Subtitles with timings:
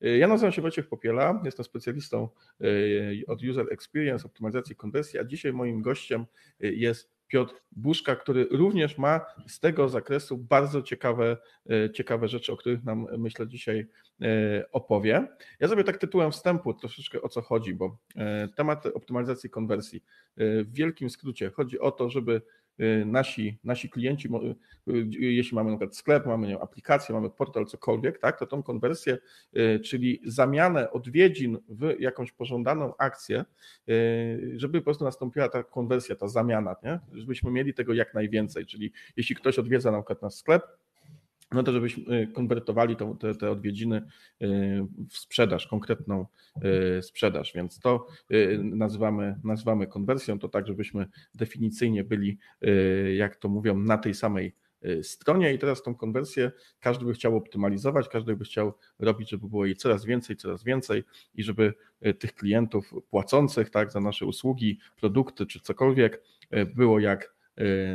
[0.00, 2.28] Ja nazywam się Wojciech Popiela, jestem specjalistą
[3.26, 6.26] od User Experience, optymalizacji konwersji, a dzisiaj moim gościem
[6.60, 11.36] jest Piotr Buszka, który również ma z tego zakresu bardzo ciekawe,
[11.94, 13.86] ciekawe rzeczy, o których nam myślę dzisiaj
[14.72, 15.28] opowie.
[15.60, 17.98] Ja sobie tak tytułem wstępu troszeczkę o co chodzi, bo
[18.56, 20.04] temat optymalizacji konwersji
[20.36, 22.65] w wielkim skrócie chodzi o to, żeby Y,
[23.06, 24.28] nasi, nasi klienci,
[24.88, 28.62] y, jeśli mamy na przykład sklep, mamy nie, aplikację, mamy portal, cokolwiek, tak, to tą
[28.62, 29.18] konwersję,
[29.56, 33.44] y, czyli zamianę odwiedzin w jakąś pożądaną akcję,
[34.56, 37.00] żeby po prostu nastąpiła ta konwersja, ta zamiana, nie?
[37.12, 40.62] żebyśmy mieli tego jak najwięcej, czyli jeśli ktoś odwiedza na przykład nasz sklep,
[41.52, 46.26] no to żebyśmy y, konwertowali to, te, te odwiedziny y, w sprzedaż, konkretną
[46.98, 48.06] y, sprzedaż, więc to
[48.58, 52.38] nazywamy, nazywamy konwersją, to tak, żebyśmy definicyjnie byli,
[53.16, 54.54] jak to mówią, na tej samej
[55.02, 55.54] stronie.
[55.54, 59.76] I teraz tą konwersję każdy by chciał optymalizować, każdy by chciał robić, żeby było jej
[59.76, 61.74] coraz więcej, coraz więcej i żeby
[62.18, 66.22] tych klientów płacących tak, za nasze usługi, produkty czy cokolwiek
[66.74, 67.35] było jak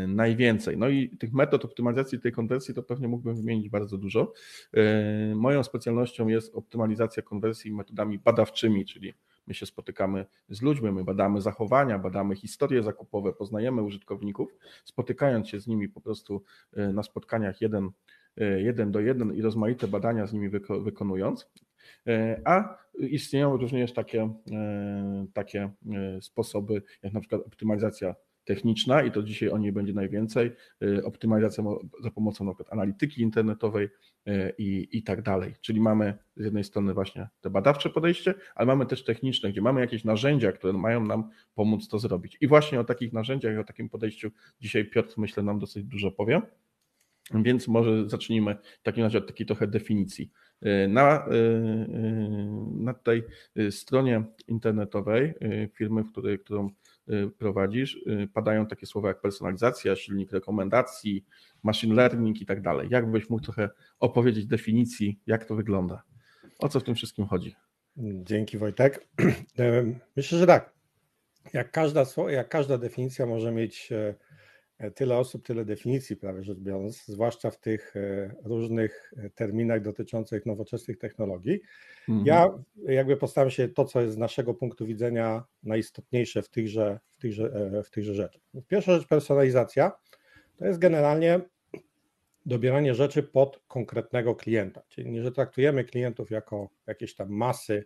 [0.08, 0.78] najwięcej.
[0.78, 4.34] No i tych metod optymalizacji tej konwersji to pewnie mógłbym wymienić bardzo dużo.
[5.31, 9.14] Y, moją specjalnością jest optymalizacja konwersji metodami badawczymi, czyli
[9.48, 15.59] my się spotykamy z ludźmi, my badamy zachowania, badamy historie zakupowe, poznajemy użytkowników, spotykając się
[15.59, 16.44] z nimi po prostu
[16.78, 17.90] y, na spotkaniach jeden,
[18.58, 20.50] jeden do jeden i rozmaite badania z nimi
[20.81, 21.52] wykonując.
[22.46, 24.34] A istnieją również takie,
[25.34, 25.72] takie
[26.22, 28.16] sposoby, jak na przykład optymalizacja
[28.52, 30.52] techniczna i to dzisiaj o niej będzie najwięcej,
[30.84, 31.64] y, optymalizacja
[32.04, 33.90] za pomocą na analityki internetowej
[34.28, 35.54] y, i, i tak dalej.
[35.62, 39.82] Czyli mamy z jednej strony właśnie te badawcze podejście, ale mamy też techniczne, gdzie mamy
[39.82, 42.38] jakieś narzędzia, które mają nam pomóc to zrobić.
[42.42, 46.42] I właśnie o takich narzędziach, o takim podejściu dzisiaj Piotr myślę nam dosyć dużo powie.
[47.34, 50.32] Więc może zacznijmy w takim razie od takiej trochę definicji.
[50.66, 51.26] Y, na,
[52.76, 53.24] na tej
[53.70, 55.34] stronie internetowej
[55.74, 56.70] firmy, w której, którą
[57.38, 61.25] prowadzisz, y, padają takie słowa jak personalizacja, silnik rekomendacji,
[61.63, 62.88] machine learning i tak dalej.
[62.91, 63.69] Jak byś mógł trochę
[64.00, 66.03] opowiedzieć definicji, jak to wygląda?
[66.59, 67.56] O co w tym wszystkim chodzi?
[67.97, 69.07] Dzięki Wojtek.
[70.16, 70.73] Myślę, że tak.
[71.53, 74.31] Jak każda, jak każda definicja może mieć e, E,
[74.96, 80.46] tyle osób, tyle definicji, prawie rzecz biorąc, zwłaszcza w tych e, różnych e, terminach dotyczących
[80.46, 81.62] nowoczesnych technologii.
[82.09, 82.28] Mhm.
[82.28, 82.50] Ja
[82.94, 87.52] jakby postaram się to, co jest z naszego punktu widzenia najistotniejsze w tychże, w tychże,
[87.84, 88.42] w tychże rzeczach.
[88.68, 89.92] Pierwsza rzecz, personalizacja,
[90.58, 91.40] to jest generalnie
[92.46, 97.86] dobieranie rzeczy pod konkretnego klienta, czyli nie, że traktujemy klientów jako jakieś tam masy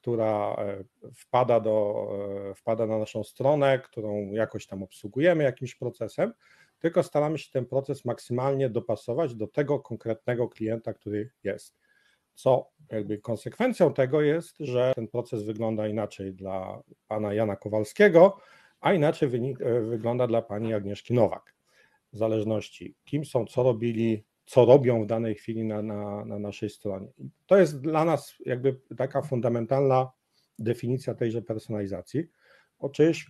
[0.00, 0.84] która e,
[1.14, 2.08] wpada, do,
[2.50, 6.32] e, wpada na naszą stronę, którą jakoś tam obsługujemy jakimś procesem,
[6.78, 11.80] tylko staramy się ten proces maksymalnie dopasować do tego konkretnego klienta, który jest.
[12.34, 18.36] Co jakby konsekwencją tego jest, że ten proces wygląda inaczej dla pana Jana Kowalskiego,
[18.80, 21.54] a inaczej wynik, e, wygląda dla pani Agnieszki Nowak.
[22.12, 26.70] W zależności kim są, co robili, co robią w danej chwili na, na, na naszej
[26.70, 27.08] stronie.
[27.46, 30.10] To jest dla nas jakby taka fundamentalna
[30.58, 32.26] definicja tejże personalizacji.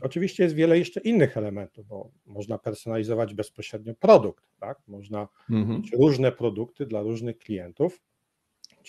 [0.02, 4.78] Oczywiście jest wiele jeszcze innych elementów, bo można personalizować bezpośrednio produkt, tak?
[4.86, 5.76] Można mhm.
[5.76, 8.02] mieć różne produkty dla różnych klientów,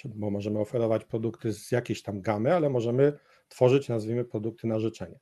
[0.06, 3.14] bo możemy oferować produkty z jakiejś tam gamy, ale możemy
[3.48, 5.20] tworzyć, nazwijmy, produkty na życzenie.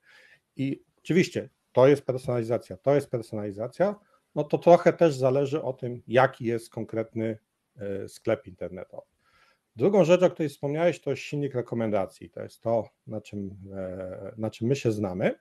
[0.56, 3.96] I oczywiście to jest personalizacja, to jest personalizacja,
[4.36, 7.38] no to trochę też zależy o tym, jaki jest konkretny
[7.78, 9.08] e, sklep internetowy.
[9.76, 12.30] Drugą rzecz, o której wspomniałeś, to silnik rekomendacji.
[12.30, 15.40] To jest to, na czym, e, na czym my się znamy.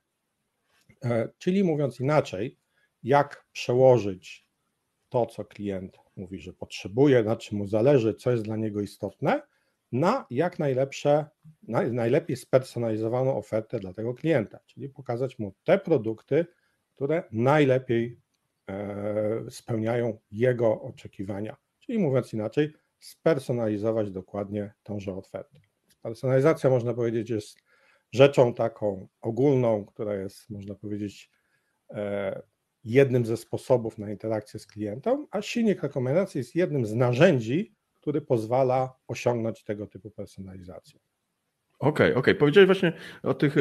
[1.04, 2.58] E, czyli mówiąc inaczej,
[3.02, 4.46] jak przełożyć
[5.08, 9.42] to, co klient mówi, że potrzebuje, na czym mu zależy, co jest dla niego istotne,
[9.92, 11.26] na jak najlepsze,
[11.62, 16.46] na najlepiej spersonalizowaną ofertę dla tego klienta, czyli pokazać mu te produkty,
[16.94, 18.20] które najlepiej
[19.50, 21.56] spełniają jego oczekiwania.
[21.80, 25.60] Czyli mówiąc inaczej, spersonalizować dokładnie tąże ofertę.
[26.02, 27.58] Personalizacja, można powiedzieć, jest
[28.12, 31.30] rzeczą taką ogólną, która jest, można powiedzieć,
[31.90, 32.42] e,
[32.84, 38.20] jednym ze sposobów na interakcję z klientem, a silnik rekomendacji jest jednym z narzędzi, który
[38.20, 41.00] pozwala osiągnąć tego typu personalizację.
[41.78, 42.20] Okej, okay, okej.
[42.20, 42.34] Okay.
[42.34, 42.92] Powiedziałeś właśnie
[43.22, 43.56] o tych,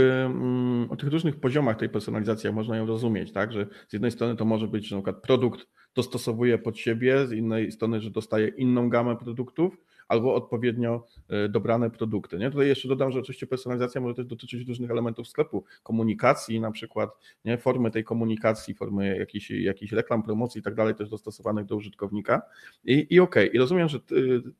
[0.89, 3.51] o tych różnych poziomach tej personalizacji, jak można ją rozumieć, tak?
[3.51, 7.31] Że z jednej strony to może być, że na przykład produkt dostosowuje pod siebie, z
[7.31, 11.05] innej strony, że dostaje inną gamę produktów, albo odpowiednio
[11.49, 12.37] dobrane produkty.
[12.37, 12.51] Nie?
[12.51, 17.09] Tutaj jeszcze dodam, że oczywiście personalizacja może też dotyczyć różnych elementów sklepu, komunikacji na przykład,
[17.45, 17.57] nie?
[17.57, 22.41] formy tej komunikacji, formy jakichś, jakichś reklam, promocji i tak dalej, też dostosowanych do użytkownika.
[22.85, 23.55] I, i okej, okay.
[23.55, 23.99] i rozumiem, że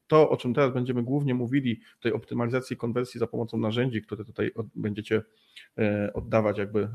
[0.08, 4.52] to, o czym teraz będziemy głównie mówili, tej optymalizacji konwersji za pomocą narzędzi, które tutaj
[4.76, 5.22] będziecie
[5.78, 6.90] e, oddawać jakby e,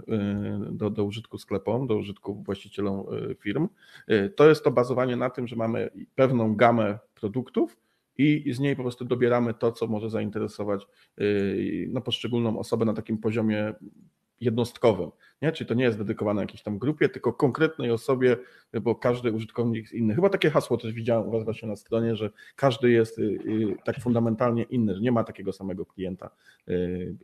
[0.70, 3.00] do, do użytku sklepom, do użytku właścicielom
[3.30, 3.68] e, firm,
[4.36, 7.76] to jest to bazowanie na tym, że mamy pewną gamę produktów,
[8.22, 10.86] i z niej po prostu dobieramy to, co może zainteresować
[11.88, 13.74] no, poszczególną osobę na takim poziomie
[14.42, 15.10] jednostkowym.
[15.42, 15.52] Nie?
[15.52, 18.36] Czyli to nie jest dedykowane jakiejś tam grupie, tylko konkretnej osobie,
[18.82, 20.14] bo każdy użytkownik jest inny.
[20.14, 23.76] Chyba takie hasło też widziałem u Was właśnie na stronie, że każdy jest y, y,
[23.84, 26.30] tak fundamentalnie inny, że nie ma takiego samego klienta
[26.68, 27.16] y,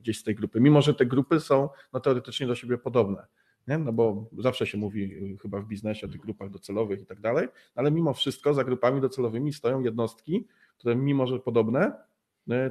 [0.00, 0.60] gdzieś z tej grupy.
[0.60, 3.26] Mimo, że te grupy są no, teoretycznie do siebie podobne.
[3.68, 3.78] Nie?
[3.78, 7.48] No bo zawsze się mówi chyba w biznesie o tych grupach docelowych i tak dalej,
[7.74, 10.46] ale mimo wszystko za grupami docelowymi stoją jednostki,
[10.78, 11.92] które mimo, że podobne,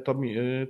[0.03, 0.15] to,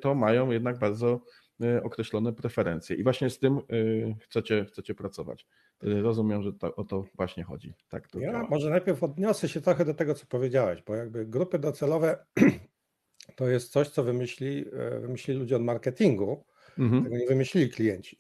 [0.02, 1.22] to mają jednak bardzo
[1.64, 2.96] Y, określone preferencje.
[2.96, 5.48] I właśnie z tym y, chcecie, chcecie pracować.
[5.84, 7.74] Y, rozumiem, że to, o to właśnie chodzi.
[7.90, 8.48] Tak to ja działa.
[8.50, 12.26] może najpierw odniosę się trochę do tego, co powiedziałeś, bo jakby grupy docelowe
[13.36, 14.66] to jest coś, co wymyśli,
[15.02, 16.44] wymyślili ludzie od marketingu,
[16.80, 17.04] mhm.
[17.04, 18.18] tego nie wymyślili klienci.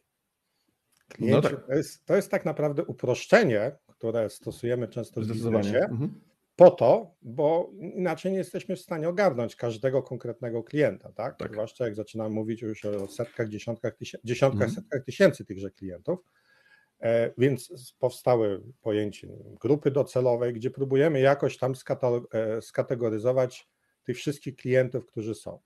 [1.13, 1.68] Klienci no tak.
[1.68, 6.22] to, jest, to jest tak naprawdę uproszczenie, które stosujemy często w biznesie, mhm
[6.62, 11.38] po to, bo inaczej nie jesteśmy w stanie ogarnąć każdego konkretnego klienta, tak?
[11.38, 11.52] tak.
[11.52, 14.75] Zwłaszcza jak zaczynamy mówić już o setkach, dziesiątkach, tysięcy, dziesiątkach mm.
[14.75, 16.19] setkach tysięcy tychże klientów.
[17.00, 19.28] E, więc powstały pojęcie
[19.62, 21.74] grupy docelowej, gdzie próbujemy jakoś tam
[22.34, 23.69] e, skategoryzować
[24.04, 25.60] tych wszystkich klientów, którzy są.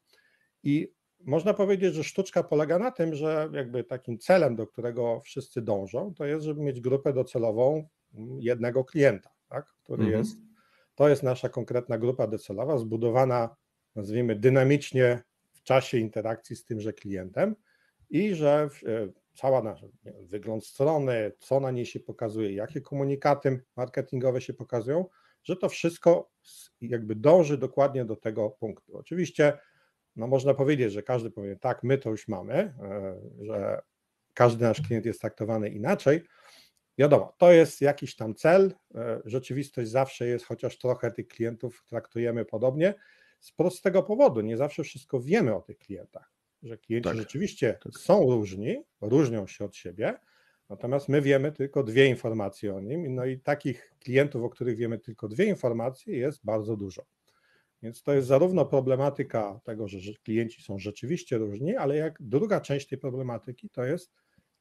[0.63, 0.93] I
[1.25, 6.13] można powiedzieć, że sztuczka polega na tym, że jakby takim celem, do którego wszyscy dążą,
[6.13, 7.87] to jest, żeby mieć grupę docelową
[8.39, 9.65] jednego klienta, tak?
[9.83, 10.17] który mm -hmm.
[10.17, 10.37] jest
[10.95, 13.55] to jest nasza konkretna grupa docelowa, zbudowana,
[13.95, 15.23] nazwijmy, dynamicznie
[15.53, 17.55] w czasie interakcji z tymże klientem
[18.09, 19.87] i że e, cała nasza
[20.21, 25.05] wygląd strony, co na niej się pokazuje, jakie komunikaty marketingowe się pokazują,
[25.43, 26.31] że to wszystko
[26.81, 28.97] jakby dąży dokładnie do tego punktu.
[28.97, 29.57] Oczywiście,
[30.15, 32.73] no można powiedzieć, że każdy powie, tak, my to już mamy, e,
[33.41, 33.81] że
[34.33, 36.23] każdy nasz klient jest traktowany inaczej,
[36.97, 38.73] Wiadomo, to jest jakiś tam cel.
[38.95, 42.93] E, rzeczywistość zawsze jest, chociaż trochę tych klientów traktujemy podobnie,
[43.39, 44.41] z prostego powodu.
[44.41, 46.31] Nie zawsze wszystko wiemy o tych klientach,
[46.63, 47.17] że klienci tak.
[47.17, 47.93] rzeczywiście tak.
[47.93, 50.19] są różni, różnią się od siebie,
[50.69, 53.15] natomiast my wiemy tylko dwie informacje o nim.
[53.15, 57.05] No i takich klientów, o których wiemy tylko dwie informacje, jest bardzo dużo.
[57.83, 62.87] Więc to jest zarówno problematyka tego, że klienci są rzeczywiście różni, ale jak druga część
[62.87, 64.11] tej problematyki to jest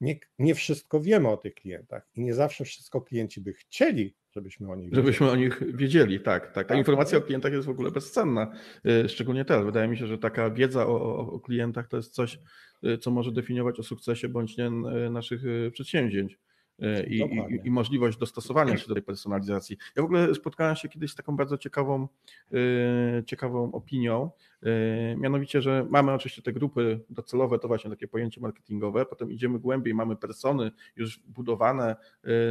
[0.01, 4.71] nie, nie wszystko wiemy o tych klientach i nie zawsze wszystko klienci by chcieli, żebyśmy
[4.71, 5.05] o nich wiedzieli.
[5.05, 6.43] Żebyśmy o nich wiedzieli, tak.
[6.45, 6.53] tak.
[6.53, 7.23] Ta tak, informacja tak.
[7.23, 8.51] o klientach jest w ogóle bezcenna,
[8.85, 9.65] y, szczególnie teraz.
[9.65, 12.39] Wydaje mi się, że taka wiedza o, o klientach to jest coś,
[12.85, 15.41] y, co może definiować o sukcesie bądź nie y, naszych
[15.71, 16.37] przedsięwzięć.
[16.81, 19.77] E, i, i, i, możliwość dostosowania się do tej personalizacji.
[19.95, 22.07] Ja w ogóle spotkałem się kiedyś z taką bardzo ciekawą,
[22.53, 24.31] e, ciekawą opinią,
[24.63, 29.59] e, mianowicie, że mamy oczywiście te grupy docelowe, to właśnie takie pojęcie marketingowe, potem idziemy
[29.59, 31.95] głębiej, mamy persony, już budowane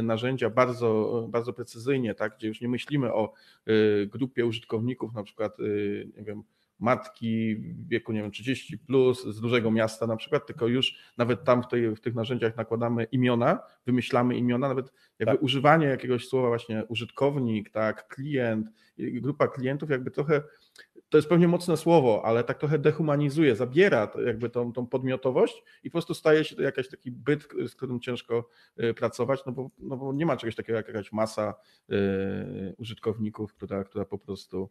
[0.03, 3.33] narzędzia bardzo, bardzo precyzyjnie, tak, gdzie już nie myślimy o
[4.07, 5.57] grupie użytkowników, na przykład,
[6.17, 6.43] nie wiem,
[6.79, 11.43] matki w wieku, nie wiem, 30 plus z dużego miasta na przykład, tylko już nawet
[11.43, 15.43] tam w, tej, w tych narzędziach nakładamy imiona, wymyślamy imiona, nawet jakby tak.
[15.43, 18.67] używanie jakiegoś słowa właśnie użytkownik, tak, klient,
[18.97, 20.41] grupa klientów jakby trochę
[21.15, 25.89] to jest pewnie mocne słowo, ale tak trochę dehumanizuje, zabiera jakby tą, tą podmiotowość i
[25.89, 28.49] po prostu staje się to jakiś taki byt, z którym ciężko
[28.83, 31.53] y, pracować, no bo, no bo nie ma czegoś takiego jak jakaś masa
[31.91, 34.69] y, użytkowników, która, która po prostu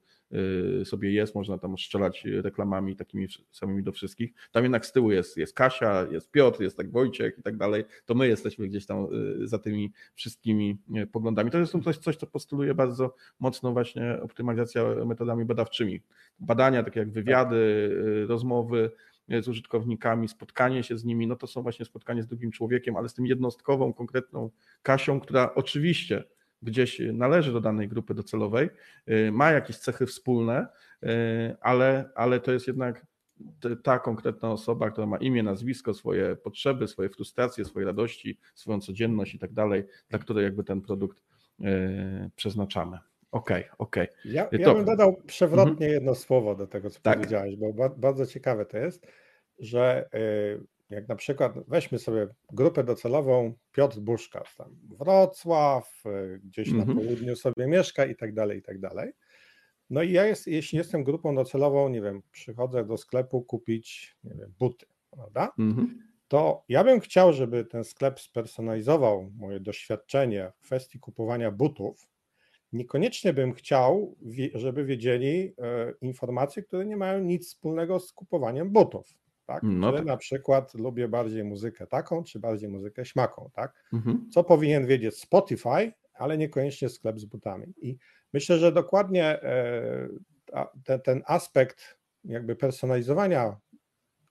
[0.81, 4.35] y, sobie jest, można tam strzelać reklamami takimi samymi do wszystkich.
[4.53, 7.85] Tam jednak z tyłu jest, jest Kasia, jest Piotr, jest tak Wojciech i tak dalej,
[8.05, 9.07] to my jesteśmy gdzieś tam
[9.45, 10.79] za tymi wszystkimi
[11.13, 11.51] poglądami.
[11.51, 16.01] To jest coś, coś co postuluje bardzo mocno właśnie optymalizacja metodami badawczymi
[16.39, 17.57] badania, takie jak wywiady,
[18.25, 18.91] y, rozmowy
[19.43, 23.09] z użytkownikami, spotkanie się z nimi, no to są właśnie spotkanie z drugim człowiekiem, ale
[23.09, 24.51] z tym jednostkową, konkretną
[24.83, 26.25] Kasią, która oczywiście
[26.63, 28.71] gdzieś należy do danej grupy docelowej,
[29.09, 30.67] y, ma jakieś cechy wspólne,
[31.03, 31.09] y,
[31.61, 33.07] ale, ale to jest jednak
[33.83, 39.35] ta konkretna osoba, która ma imię, nazwisko, swoje potrzeby, swoje frustracje, swoje radości, swoją codzienność
[39.35, 41.23] i tak dalej, dla której jakby ten produkt
[42.37, 42.99] przeznaczamy.
[43.35, 44.09] Okej, okay, okej.
[44.09, 44.33] Okay.
[44.33, 45.93] Ja, ja bym dodał przewrotnie mhm.
[45.93, 47.17] jedno słowo do tego, co tak.
[47.17, 49.07] powiedziałeś, bo ba bardzo ciekawe to jest,
[49.59, 56.73] że y, jak na przykład weźmy sobie grupę docelową Piotr Buszkas, tam Wrocław, y, gdzieś
[56.73, 56.99] na mhm.
[56.99, 59.13] południu sobie mieszka i tak dalej, i tak dalej,
[59.91, 64.35] No i ja jest, jeśli jestem grupą docelową, nie wiem, przychodzę do sklepu kupić, nie
[64.35, 65.53] wiem, buty, prawda?
[65.59, 66.03] Mhm.
[66.29, 72.14] To ja bym chciał, żeby ten sklep spersonalizował moje doświadczenie w kwestii kupowania butów.
[72.75, 74.17] Niekoniecznie bym chciał,
[74.55, 79.15] żeby wiedzieli e, informacje, które nie mają nic wspólnego z kupowaniem butów.
[79.47, 79.63] Tak?
[79.63, 80.05] No tak.
[80.05, 83.51] Na przykład lubię bardziej muzykę taką, czy bardziej muzykę śmaką.
[83.53, 83.85] Tak?
[83.93, 84.31] Mhm.
[84.31, 87.75] Co powinien wiedzieć Spotify, ale niekoniecznie sklep z butami.
[87.77, 87.99] I
[88.33, 90.09] myślę, że dokładnie e,
[90.85, 93.57] ten, ten aspekt jakby personalizowania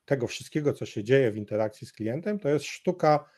[0.06, 3.30] tego wszystkiego, co się dzieje w interakcji z klientem, to jest sztuka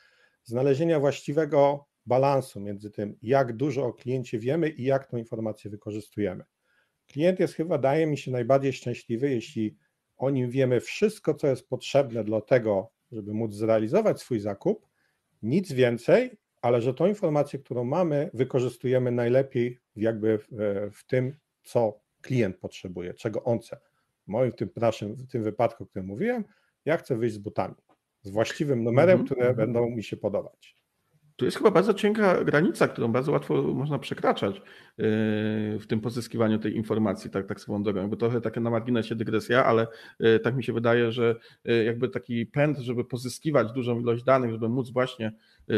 [0.44, 6.44] znalezienia właściwego balansu między tym, jak dużo o kliencie wiemy i jak tą informację wykorzystujemy.
[7.06, 9.76] Klient jest chyba, daje mi się, najbardziej szczęśliwy, jeśli
[10.16, 14.86] o nim wiemy wszystko, co jest potrzebne do tego, żeby móc zrealizować swój zakup,
[15.42, 16.30] nic więcej,
[16.62, 20.46] ale że tą informację, którą mamy, wykorzystujemy najlepiej jakby w,
[20.92, 23.76] w tym, co klient potrzebuje, czego on chce.
[24.24, 26.44] W moim tym, naszym, w tym wypadku, o którym mówiłem,
[26.84, 27.74] ja chcę wyjść z butami,
[28.22, 29.30] z właściwym numerem, mm -hmm.
[29.30, 30.75] które będą mi się podobać.
[31.36, 34.62] Tu jest chyba bardzo cienka granica, którą bardzo łatwo można przekraczać yy,
[35.78, 38.00] w tym pozyskiwaniu tej informacji, tak, tak swoją drogą.
[38.00, 39.86] Jakby trochę taka na marginesie dygresja, ale
[40.20, 44.50] yy, tak mi się wydaje, że yy, jakby taki pęd, żeby pozyskiwać dużą ilość danych,
[44.50, 45.32] żeby móc właśnie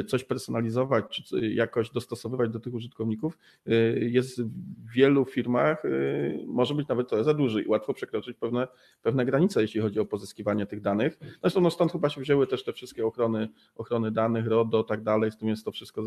[0.06, 3.38] coś personalizować, czy jakoś dostosowywać do tych użytkowników,
[4.00, 5.82] jest w wielu firmach,
[6.46, 8.68] może być nawet trochę za duży i łatwo przekroczyć pewne,
[9.02, 11.18] pewne granice, jeśli chodzi o pozyskiwanie tych danych.
[11.40, 15.30] Zresztą no stąd chyba się wzięły też te wszystkie ochrony, ochrony danych, RODO, tak dalej,
[15.30, 16.04] z tym jest to wszystko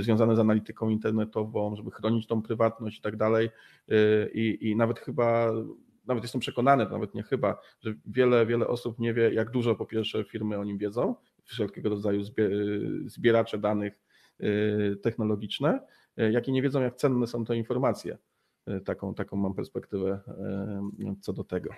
[0.00, 3.50] związane z analityką internetową, żeby chronić tą prywatność i tak dalej.
[4.34, 5.52] I, i nawet chyba
[6.06, 9.86] nawet jestem przekonany, nawet nie chyba, że wiele, wiele osób nie wie, jak dużo po
[9.86, 12.22] pierwsze firmy o nim wiedzą, wszelkiego rodzaju
[13.06, 14.00] zbieracze danych
[14.40, 15.80] y, technologiczne,
[16.20, 18.18] y, jak i nie wiedzą, jak cenne są te informacje.
[18.68, 20.20] Y, taką, taką mam perspektywę
[21.20, 21.70] co do tego.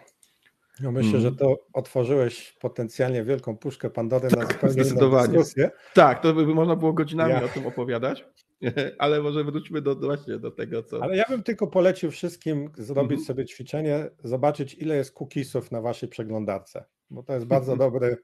[0.81, 1.39] No myślę, że mm.
[1.39, 5.33] to otworzyłeś potencjalnie wielką puszkę Pandory na zupełnie Zdecydowanie.
[5.33, 5.71] dyskusję.
[5.95, 7.45] Tak, to by można było godzinami ja.
[7.45, 8.25] o tym opowiadać,
[8.99, 11.03] ale może wróćmy do, właśnie do tego, co...
[11.03, 13.27] Ale ja bym tylko polecił wszystkim zrobić mhm.
[13.27, 18.17] sobie ćwiczenie, zobaczyć ile jest cookiesów na waszej przeglądarce, bo to jest bardzo dobry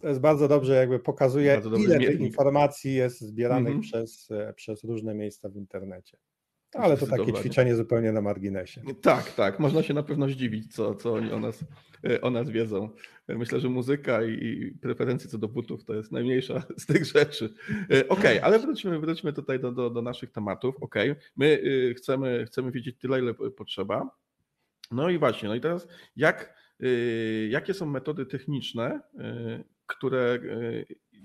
[0.00, 3.84] to jest bardzo dobrze, jakby pokazuje, ile tych informacji jest zbieranych mm -hmm.
[3.84, 6.18] przez, e, przez różne miejsca w internecie.
[6.74, 8.82] Ale to takie ćwiczenie zupełnie na marginesie.
[9.02, 9.58] Tak, tak.
[9.58, 11.64] Można się na pewno zdziwić, co, co oni o nas,
[12.04, 12.90] e, o nas wiedzą.
[13.28, 17.54] Myślę, że muzyka i preferencje co do butów to jest najmniejsza z tych rzeczy.
[17.70, 20.76] E, okej, okay, ale wróćmy, wróćmy tutaj do, do, do naszych tematów.
[20.80, 21.22] Okej, okay.
[21.36, 21.62] my
[21.96, 24.10] chcemy, chcemy wiedzieć tyle, ile potrzeba.
[24.90, 26.54] No i właśnie, no i teraz jak,
[27.48, 29.00] jakie są metody techniczne,
[29.86, 30.84] które, e,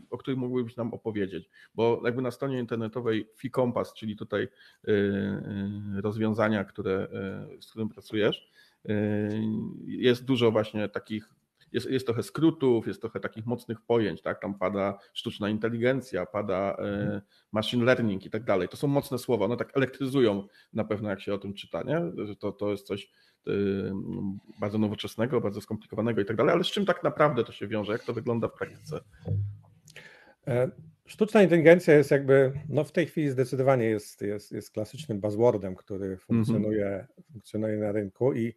[0.09, 1.49] o których mógłbyś nam opowiedzieć?
[1.75, 7.07] Bo jakby na stronie internetowej FiCompass, czyli tutaj e, e, rozwiązania, które,
[7.61, 8.51] z którym pracujesz,
[9.85, 11.29] jest dużo właśnie takich
[11.71, 14.41] jest, jest trochę skrótów, jest trochę takich mocnych pojęć, tak?
[14.41, 16.77] Tam pada sztuczna inteligencja, pada
[17.51, 18.69] machine learning i tak dalej.
[18.69, 22.25] To są mocne słowa, one tak elektryzują na pewno, jak się o tym czyta, nie?
[22.25, 23.11] Że to, to jest coś,
[23.47, 23.91] Y,
[24.59, 27.91] bardzo nowoczesnego, bardzo skomplikowanego i tak dalej, ale z czym tak naprawdę to się wiąże?
[27.91, 28.99] Jak to wygląda w praktyce?
[30.47, 30.69] E,
[31.05, 36.17] sztuczna inteligencja jest jakby, no w tej chwili zdecydowanie jest, jest, jest klasycznym buzzwordem, który
[36.17, 37.33] funkcjonuje, mm -hmm.
[37.33, 38.53] funkcjonuje na rynku i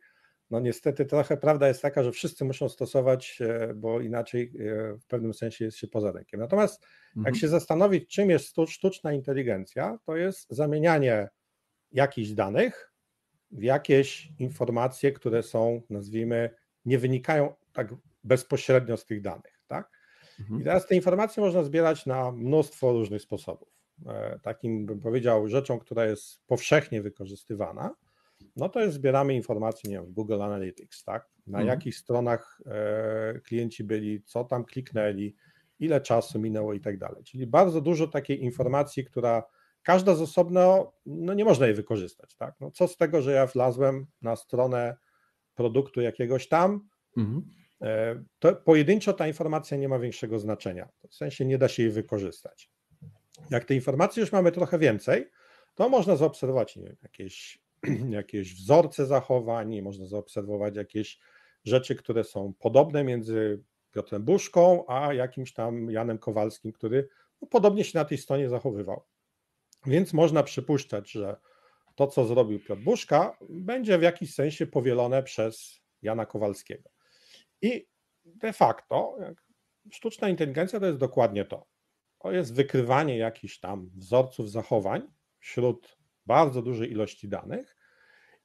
[0.50, 5.06] no niestety trochę prawda jest taka, że wszyscy muszą stosować, e, bo inaczej e, w
[5.06, 6.40] pewnym sensie jest się poza rynkiem.
[6.40, 7.18] Natomiast mm -hmm.
[7.18, 7.34] jak mhm.
[7.34, 11.28] się zastanowić, czym jest sztuczna inteligencja, to jest zamienianie
[11.92, 12.92] jakichś danych
[13.50, 16.50] w jakieś informacje, które są, nazwijmy,
[16.84, 19.62] nie wynikają tak bezpośrednio z tych danych.
[19.66, 19.97] Tak?
[20.40, 20.60] Mhm.
[20.60, 23.68] I teraz te informacje można zbierać na mnóstwo różnych sposobów.
[24.06, 27.94] E, takim bym powiedział rzeczą, która jest powszechnie wykorzystywana,
[28.56, 31.28] no to jest zbieramy informacje, nie wiem, w Google Analytics, tak?
[31.46, 31.66] Na mhm.
[31.66, 35.34] jakich stronach e, klienci byli, co tam kliknęli,
[35.78, 37.24] ile czasu minęło i tak dalej.
[37.24, 39.42] Czyli bardzo dużo takiej informacji, która
[39.82, 42.34] każda z osobna, no nie można jej wykorzystać.
[42.34, 42.54] Tak?
[42.60, 44.96] No co z tego, że ja wlazłem na stronę
[45.54, 47.42] produktu jakiegoś tam, mhm.
[47.82, 50.88] E, to pojedynczo ta informacja nie ma większego znaczenia.
[51.08, 52.70] W sensie nie da się jej wykorzystać.
[53.50, 55.30] Jak te informacje już mamy trochę więcej,
[55.74, 57.58] to można zaobserwować wiem, jakieś,
[58.10, 61.18] jakieś wzorce zachowań, można zaobserwować jakieś
[61.64, 67.08] rzeczy, które są podobne między Piotrem Buszką, a jakimś tam Janem Kowalskim, który
[67.42, 69.02] no, podobnie się na tej stronie zachowywał.
[69.86, 71.36] Więc można przypuszczać, że
[71.94, 76.90] to, co zrobił Piotr Buszka, będzie w jakiś sensie powielone przez Jana Kowalskiego.
[77.62, 77.86] I
[78.24, 79.16] de facto
[79.90, 81.66] sztuczna inteligencja to jest dokładnie to.
[82.18, 85.02] To jest wykrywanie jakichś tam wzorców zachowań
[85.38, 87.76] wśród bardzo dużej ilości danych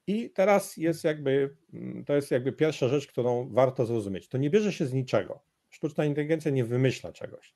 [0.08, 4.30] I teraz jest jakby, mm, to jest jakby pierwsza rzecz, którą warto zrozumieć.
[4.30, 5.44] To nie bierze się z niczego.
[5.70, 7.56] Sztuczna inteligencja nie wymyśla czegoś.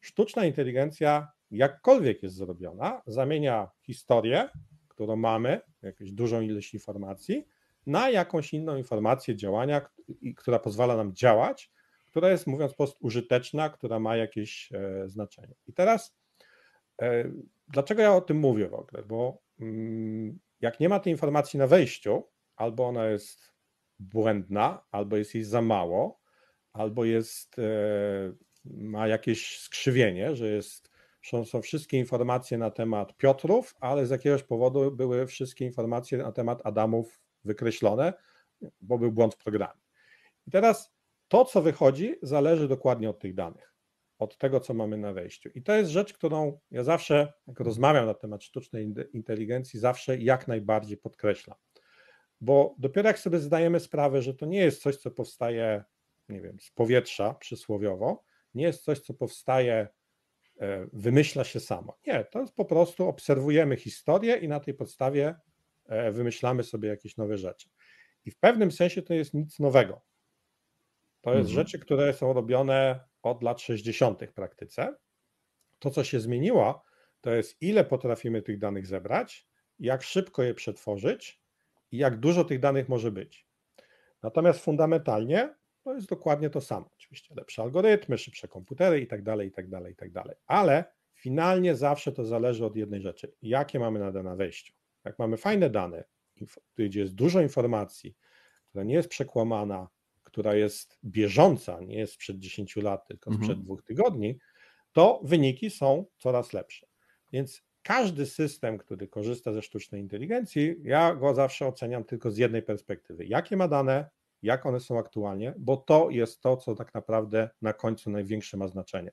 [0.00, 4.48] Sztuczna inteligencja, jakkolwiek jest zrobiona, zamienia historię,
[4.88, 7.46] którą mamy, jakąś dużą ilość informacji,
[7.86, 9.88] na jakąś inną informację działania,
[10.36, 11.72] która pozwala nam działać,
[12.06, 15.54] która jest, mówiąc prosto, użyteczna, która ma jakieś e, znaczenie.
[15.66, 16.16] I teraz,
[17.02, 17.32] e,
[17.68, 19.02] dlaczego ja o tym mówię w ogóle?
[19.02, 22.22] Bo mm, jak nie ma tej informacji na wejściu,
[22.56, 23.52] albo ona jest
[23.98, 26.20] błędna, albo jest jej za mało,
[26.72, 27.62] albo jest, e,
[28.64, 30.90] ma jakieś skrzywienie, że jest,
[31.44, 36.60] są wszystkie informacje na temat Piotrów, ale z jakiegoś powodu były wszystkie informacje na temat
[36.64, 38.12] Adamów wykreślone,
[38.80, 39.80] bo był błąd w programie.
[40.46, 40.94] I teraz
[41.28, 43.74] to, co wychodzi, zależy dokładnie od tych danych,
[44.18, 45.48] od tego, co mamy na wejściu.
[45.54, 50.48] I to jest rzecz, którą ja zawsze, jak rozmawiam na temat sztucznej inteligencji, zawsze jak
[50.48, 51.58] najbardziej podkreślam.
[52.40, 55.84] Bo dopiero jak sobie zdajemy sprawę, że to nie jest coś, co powstaje,
[56.28, 59.88] nie wiem, z powietrza przysłowiowo, nie jest coś, co powstaje,
[60.60, 61.98] e, wymyśla się samo.
[62.06, 65.34] Nie, to jest po prostu obserwujemy historię i na tej podstawie
[66.12, 67.68] wymyślamy sobie jakieś nowe rzeczy.
[68.24, 70.00] I w pewnym sensie to jest nic nowego.
[71.20, 71.54] To jest mhm.
[71.54, 74.24] rzeczy, które są robione od lat 60.
[74.24, 74.96] w praktyce.
[75.78, 76.84] To, co się zmieniło,
[77.20, 81.42] to jest ile potrafimy tych danych zebrać, jak szybko je przetworzyć
[81.90, 83.46] i jak dużo tych danych może być.
[84.22, 86.90] Natomiast fundamentalnie to jest dokładnie to samo.
[86.94, 90.36] Oczywiście lepsze algorytmy, szybsze komputery i tak dalej, i tak dalej, i tak dalej.
[90.46, 90.84] Ale
[91.14, 93.32] finalnie zawsze to zależy od jednej rzeczy.
[93.42, 94.72] Jakie mamy na, na wejściu?
[95.04, 96.04] Jak mamy fajne dane,
[96.76, 98.16] gdzie jest dużo informacji,
[98.68, 99.88] która nie jest przekłamana,
[100.22, 103.44] która jest bieżąca, nie jest sprzed 10 lat, tylko mhm.
[103.44, 104.38] sprzed dwóch tygodni,
[104.92, 106.86] to wyniki są coraz lepsze.
[107.32, 112.62] Więc każdy system, który korzysta ze sztucznej inteligencji, ja go zawsze oceniam tylko z jednej
[112.62, 113.26] perspektywy.
[113.26, 114.10] Jakie ma dane,
[114.42, 118.68] jak one są aktualnie, bo to jest to, co tak naprawdę na końcu największe ma
[118.68, 119.12] znaczenie.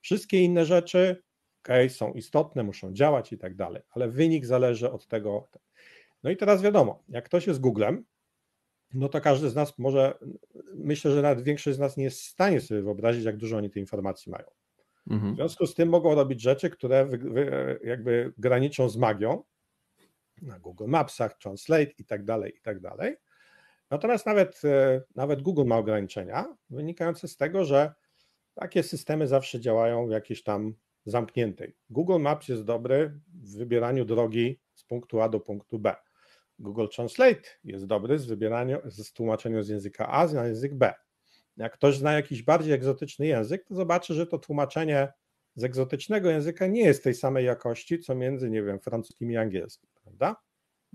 [0.00, 1.22] Wszystkie inne rzeczy,
[1.66, 5.48] ok, są istotne, muszą działać i tak dalej, ale wynik zależy od tego.
[6.22, 8.04] No i teraz wiadomo, jak ktoś jest Googlem,
[8.94, 10.18] no to każdy z nas może,
[10.74, 13.70] myślę, że nawet większość z nas nie jest w stanie sobie wyobrazić, jak dużo oni
[13.70, 14.46] tej informacji mają.
[15.10, 15.32] Mhm.
[15.32, 19.42] W związku z tym mogą robić rzeczy, które wy, wy, jakby graniczą z magią
[20.42, 23.16] na Google Mapsach, Translate i tak dalej, i tak dalej.
[23.90, 27.94] Natomiast nawet, e, nawet Google ma ograniczenia wynikające z tego, że
[28.54, 30.74] takie systemy zawsze działają w jakiejś tam
[31.06, 31.76] zamkniętej.
[31.90, 35.94] Google Maps jest dobry w wybieraniu drogi z punktu A do punktu B.
[36.58, 40.94] Google Translate jest dobry z wybierania, z tłumaczeniem z języka A na język B.
[41.56, 45.12] Jak ktoś zna jakiś bardziej egzotyczny język, to zobaczy, że to tłumaczenie
[45.54, 49.90] z egzotycznego języka nie jest tej samej jakości, co między, nie wiem, francuskim i angielskim,
[50.02, 50.36] prawda?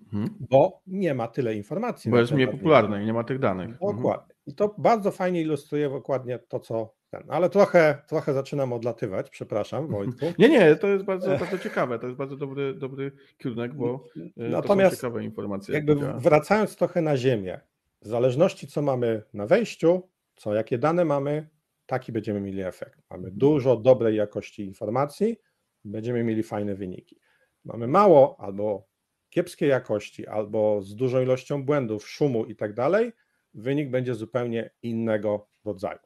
[0.04, 0.38] Mhm.
[0.50, 2.12] Bo nie ma tyle informacji.
[2.12, 3.70] Bo jest mniej popularne i nie ma tych danych.
[3.70, 3.96] Mhm.
[3.96, 4.36] Dokładnie.
[4.46, 7.24] I to bardzo fajnie ilustruje dokładnie to, co ten.
[7.28, 10.26] Ale trochę, trochę zaczynam odlatywać, przepraszam, Wojtku.
[10.40, 12.00] Nie, nie, to jest bardzo, bardzo ciekawe.
[12.00, 14.04] To jest bardzo dobry, dobry kierunek, bo
[14.38, 15.76] e, Natomiast to są ciekawe informacje.
[15.76, 17.60] Jakby wracając trochę na ziemię,
[18.02, 21.50] w zależności co mamy na wejściu, co jakie dane mamy,
[21.86, 23.02] taki będziemy mieli efekt.
[23.10, 25.38] Mamy dużo dobrej jakości informacji,
[25.86, 27.20] będziemy mieli fajne wyniki.
[27.66, 28.88] Mamy mało albo
[29.30, 33.12] kiepskiej jakości, albo z dużą ilością błędów, szumu i tak dalej,
[33.54, 36.00] wynik będzie zupełnie innego rodzaju.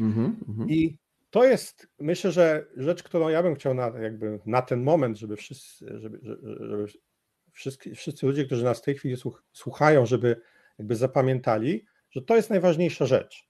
[0.00, 0.70] Mm -hmm.
[0.70, 0.98] I
[1.30, 5.36] to jest, myślę, że rzecz, którą ja bym chciał na, jakby na ten moment, żeby
[5.36, 6.18] wszyscy, żeby,
[6.60, 6.86] żeby
[7.52, 9.16] wszyscy, wszyscy ludzie, którzy nas w tej chwili
[9.52, 10.40] słuchają, żeby
[10.78, 13.48] jakby zapamiętali, że to jest najważniejsza rzecz.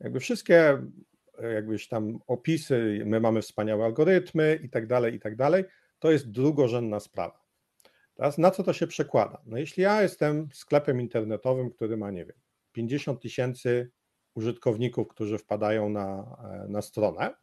[0.00, 0.82] Jakby wszystkie
[1.42, 5.64] jakbyś tam opisy, my mamy wspaniałe algorytmy i tak dalej, i tak dalej,
[5.98, 7.44] to jest drugorzędna sprawa.
[8.14, 9.42] Teraz na co to się przekłada?
[9.46, 12.36] No jeśli ja jestem sklepem internetowym, który ma, nie wiem,
[12.72, 13.90] 50 tysięcy
[14.34, 17.34] użytkowników, którzy wpadają na, e, na stronę,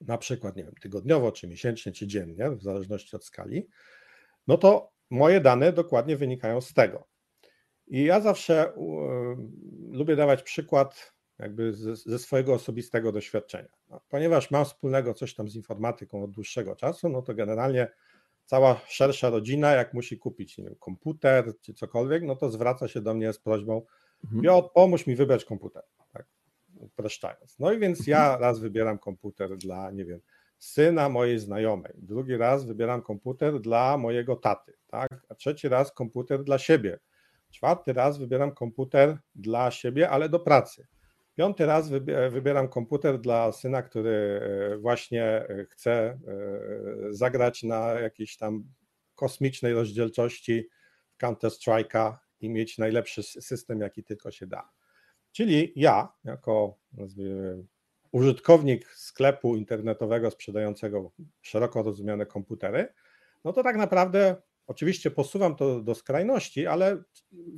[0.00, 3.68] na przykład, nie wiem, tygodniowo, czy miesięcznie, czy dziennie, w zależności od skali,
[4.46, 7.08] no to moje dane dokładnie wynikają z tego.
[7.86, 8.76] I ja zawsze y,
[9.90, 13.68] lubię dawać przykład jakby ze, ze swojego osobistego doświadczenia.
[13.90, 17.88] No, ponieważ mam wspólnego coś tam z informatyką od dłuższego czasu, no to generalnie
[18.44, 23.14] cała szersza rodzina, jak musi kupić wiem, komputer czy cokolwiek, no to zwraca się do
[23.14, 23.82] mnie z prośbą.
[24.42, 25.82] Piotr, pomóż mi wybrać komputer,
[26.12, 26.26] tak,
[26.76, 27.58] upraszczając.
[27.58, 28.40] No i więc ja mhm.
[28.40, 30.20] raz wybieram komputer dla, nie wiem,
[30.58, 36.44] syna mojej znajomej, drugi raz wybieram komputer dla mojego taty, tak, a trzeci raz komputer
[36.44, 36.98] dla siebie,
[37.50, 40.86] czwarty raz wybieram komputer dla siebie, ale do pracy.
[41.34, 41.88] Piąty raz
[42.30, 44.40] wybieram komputer dla syna, który
[44.72, 46.18] e, właśnie e, chce e,
[47.10, 48.64] zagrać na jakiejś tam
[49.14, 50.68] kosmicznej rozdzielczości
[51.22, 54.70] Counter-Strike'a i mieć najlepszy system, jaki tylko się da.
[55.32, 56.78] Czyli ja, jako
[58.12, 62.88] użytkownik sklepu internetowego sprzedającego szeroko rozumiane komputery,
[63.44, 67.02] no to tak naprawdę oczywiście posuwam to do skrajności, ale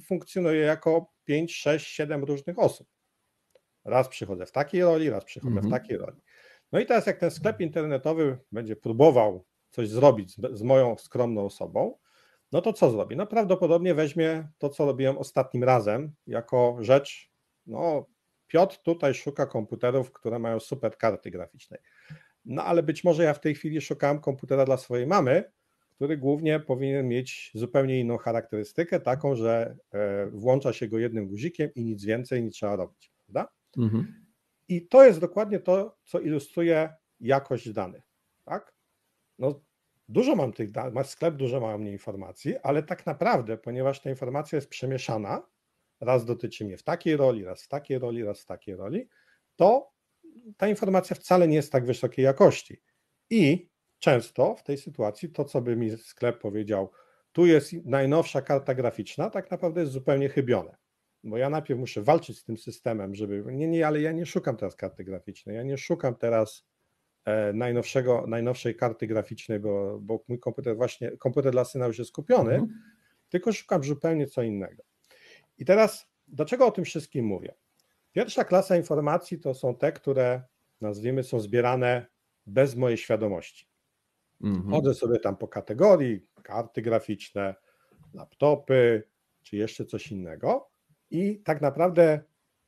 [0.07, 2.89] funkcjonuję jako 5, 6, 7 różnych osób.
[3.85, 5.69] Raz przychodzę w takiej roli, raz przychodzę mhm.
[5.69, 6.21] w takiej roli.
[6.73, 11.45] No i teraz jak ten sklep internetowy będzie próbował coś zrobić z, z moją skromną
[11.45, 11.99] osobą,
[12.53, 13.17] no to co zrobi?
[13.17, 17.31] No prawdopodobnie weźmie to, co robiłem ostatnim razem, jako rzecz,
[17.67, 18.07] no
[18.47, 21.79] Piotr tutaj szuka komputerów, które mają super karty graficzne.
[22.45, 25.45] No ale być może ja w tej chwili szukałem komputera dla swojej mamy,
[25.95, 31.71] który głównie powinien mieć zupełnie inną charakterystykę, taką, że e, włącza się go jednym guzikiem
[31.75, 33.53] i nic więcej nie trzeba robić, prawda?
[33.79, 34.27] Mhm.
[34.69, 38.05] I to jest dokładnie to, co ilustruje jakość danych,
[38.45, 38.73] tak?
[39.39, 39.61] No,
[40.09, 44.11] dużo mam tych danych, sklep dużo ma o mnie informacji, ale tak naprawdę, ponieważ ta
[44.11, 45.47] informacja jest przemieszana,
[46.01, 49.09] raz dotyczy mnie w takiej roli, raz w takiej roli, raz w takiej roli,
[49.57, 49.93] to
[50.57, 52.83] ta informacja wcale nie jest tak wysokiej jakości.
[53.31, 56.91] I często w tej sytuacji to, co by mi sklep powiedział,
[57.33, 60.77] tu jest najnowsza karta graficzna, tak naprawdę jest zupełnie chybione.
[61.25, 63.45] Bo ja najpierw muszę walczyć z tym systemem, żeby.
[63.53, 66.67] Nie, nie, ale ja nie szukam teraz karty graficznej, ja nie szukam teraz
[67.55, 72.55] najnowszego, najnowszej karty graficznej, bo, bo mój komputer właśnie, komputer dla syna już jest kupiony,
[72.55, 72.83] mhm.
[73.29, 74.83] tylko szukam zupełnie co innego.
[75.59, 77.55] I teraz, dlaczego o tym wszystkim mówię?
[78.13, 80.43] Pierwsza klasa informacji to są te, które
[80.81, 82.07] nazwijmy są zbierane
[82.47, 83.69] bez mojej świadomości.
[84.43, 84.71] Mhm.
[84.71, 87.55] Chodzę sobie tam po kategorii, karty graficzne,
[88.15, 89.03] laptopy,
[89.43, 90.71] czy jeszcze coś innego
[91.11, 92.21] i tak naprawdę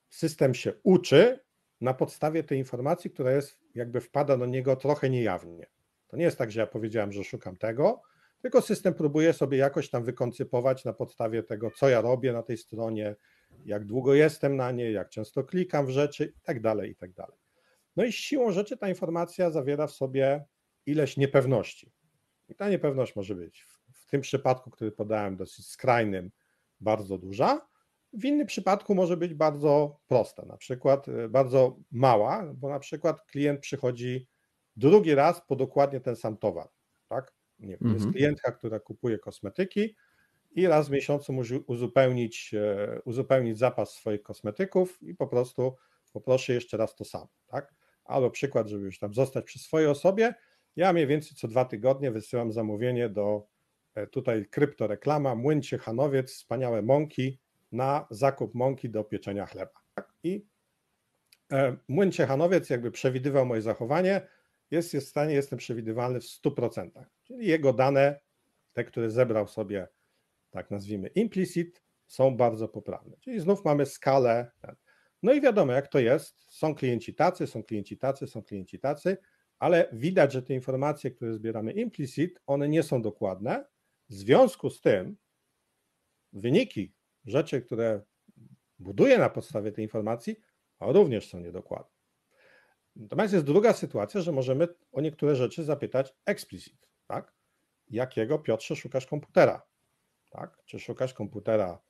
[0.09, 1.41] system się uczy
[1.81, 5.67] na podstawie tej informacji, która jest, jakby wpada do niego trochę niejawnie.
[6.09, 8.03] To nie jest tak, że ja powiedziałem, że szukam tego,
[8.43, 12.59] tylko system próbuje sobie jakoś tam wykoncypować na podstawie tego, co ja robię na tej
[12.59, 13.17] stronie,
[13.65, 17.13] jak długo jestem na niej, jak często klikam w rzeczy i tak dalej, i tak
[17.13, 17.39] dalej.
[17.97, 20.45] No i siłą rzeczy ta informacja zawiera w sobie
[20.87, 21.93] ileś niepewności.
[22.49, 26.31] I ta niepewność może być w, tym przypadku, który podałem, dosyć skrajnym,
[26.81, 27.68] bardzo duża.
[28.13, 33.23] W innym przypadku może być bardzo prosta, na przykład e, bardzo mała, bo na przykład
[33.23, 34.29] klient przychodzi
[34.77, 36.69] drugi raz po dokładnie ten sam towar.
[37.09, 37.35] Tak?
[37.59, 37.95] Nie, mhm.
[37.95, 39.97] Jest klientka, która kupuje kosmetyki
[40.51, 45.77] i raz w miesiącu musi uzupełnić, e, uzupełnić zapas swoich kosmetyków i po prostu
[46.13, 47.29] poproszę jeszcze raz to samo.
[47.47, 47.75] Tak?
[48.05, 50.35] Albo przykład, żeby już tam zostać przy swojej osobie,
[50.77, 53.47] ja mniej więcej co dwa tygodnie wysyłam zamówienie do
[53.95, 57.39] e, tutaj kryptoreklama, Młyn Ciechanowiec, wspaniałe mąki
[57.73, 59.81] na zakup mąki do pieczenia chleba.
[59.95, 60.13] Tak?
[60.23, 60.47] I
[61.53, 64.27] e, Młyn Ciechanowiec jakby przewidywał moje zachowanie,
[64.71, 66.91] jest, jest w stanie, jestem przewidywalny w 100%.
[67.25, 68.21] Czyli jego dane,
[68.73, 69.89] te, które zebrał sobie,
[70.51, 73.17] tak nazwijmy, implicit, są bardzo poprawne.
[73.21, 74.51] Czyli znów mamy skalę.
[75.23, 76.53] No i wiadomo, jak to jest.
[76.53, 79.17] Są klienci tacy, są klienci tacy, są klienci tacy
[79.59, 83.65] ale widać, że te informacje, które zbieramy implicit, one nie są dokładne.
[84.09, 85.17] W związku z tym
[86.33, 86.95] wyniki,
[87.31, 88.01] rzeczy, które
[88.79, 90.37] buduję na podstawie tej informacji,
[90.81, 91.99] również są niedokładne.
[92.97, 97.33] Natomiast jest druga sytuacja, że możemy o niektóre rzeczy zapytać explicit, tak?
[97.91, 99.63] Jakiego Piotrze szukasz komputera?
[100.31, 100.59] Tak?
[100.65, 101.83] Czy szukasz komputera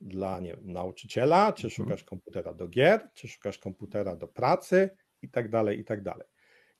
[0.00, 1.70] dla nie nauczyciela, czy mhm.
[1.70, 4.90] szukasz komputera do gier, czy szukasz komputera do pracy
[5.22, 6.26] i tak dalej, i tak dalej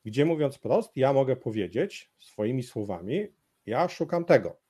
[0.07, 3.27] gdzie mówiąc prost, ja mogę powiedzieć swoimi słowami,
[3.67, 4.61] ja szukam tego.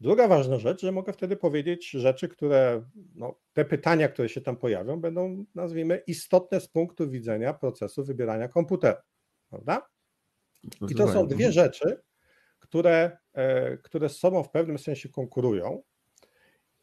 [0.00, 2.84] Druga ważna rzecz, że mogę wtedy powiedzieć rzeczy, które,
[3.14, 8.48] no, te pytania, które się tam pojawią, będą, nazwijmy, istotne z punktu widzenia procesu wybierania
[8.48, 9.02] komputera.
[9.50, 9.88] Prawda?
[10.90, 12.02] I to są dwie rzeczy,
[12.58, 15.82] które, e, które z sobą w pewnym sensie konkurują.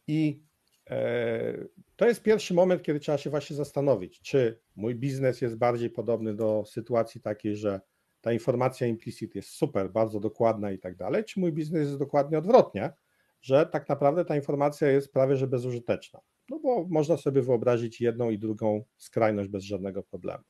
[0.08, 0.43] I
[0.89, 1.53] e,
[1.95, 6.36] to jest pierwszy moment, kiedy trzeba się właśnie zastanowić, czy mój biznes jest bardziej podobny
[6.36, 7.82] do sytuacji takiej, że
[8.21, 12.38] ta informacja implicit jest super, bardzo dokładna i tak dalej, czy mój biznes jest dokładnie
[12.38, 12.93] odwrotnie,
[13.41, 16.19] że tak naprawdę ta informacja jest prawie że bezużyteczna.
[16.50, 20.43] No bo można sobie wyobrazić jedną i drugą skrajność bez żadnego problemu.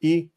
[0.00, 0.30] I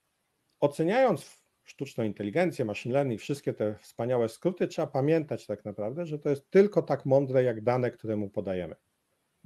[0.60, 6.30] oceniając sztuczną inteligencję, machine learning, wszystkie te wspaniałe skróty, trzeba pamiętać tak naprawdę, że to
[6.30, 8.76] jest tylko tak mądre jak dane, które mu podajemy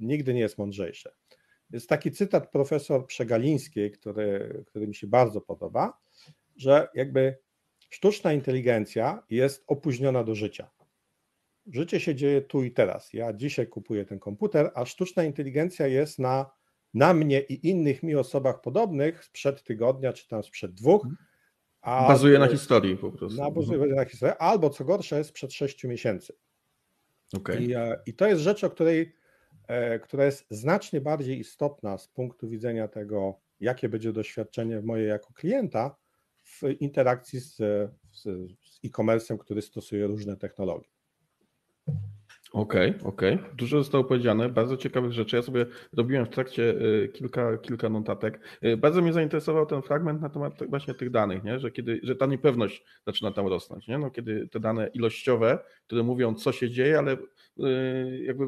[0.02, 1.14] nigdy nie jest mądrzejsze.
[1.70, 6.00] Jest taki cytat profesor Przegalińskiej, który, który mi się bardzo podoba,
[6.56, 7.38] że jakby
[7.90, 10.70] sztuczna inteligencja jest opóźniona do życia.
[11.66, 13.12] Życie się dzieje tu i teraz.
[13.12, 16.50] Ja dzisiaj kupuję ten komputer, a sztuczna inteligencja jest na,
[16.94, 21.06] na mnie i innych mi osobach podobnych sprzed tygodnia, czy tam sprzed dwóch.
[21.80, 23.40] A bazuje na historii po prostu.
[23.40, 26.32] Na, bazuje na historii, albo co gorsze, jest sprzed sześciu miesięcy.
[27.36, 27.62] Okay.
[27.62, 27.74] I,
[28.06, 29.14] I to jest rzecz, o której,
[30.02, 35.96] która jest znacznie bardziej istotna z punktu widzenia tego, jakie będzie doświadczenie moje jako klienta
[36.44, 37.56] w interakcji z,
[38.12, 38.22] z,
[38.62, 40.91] z e-commerce'em, który stosuje różne technologie.
[42.52, 43.34] Okej, okay, okej.
[43.34, 43.56] Okay.
[43.56, 45.36] Dużo zostało powiedziane, bardzo ciekawych rzeczy.
[45.36, 48.40] Ja sobie robiłem w trakcie y, kilka, kilka notatek.
[48.64, 51.58] Y, bardzo mnie zainteresował ten fragment na temat właśnie tych danych, nie?
[51.58, 53.98] że kiedy, że ta niepewność zaczyna tam rosnąć, nie?
[53.98, 58.44] No, kiedy te dane ilościowe, które mówią, co się dzieje, ale y, jakby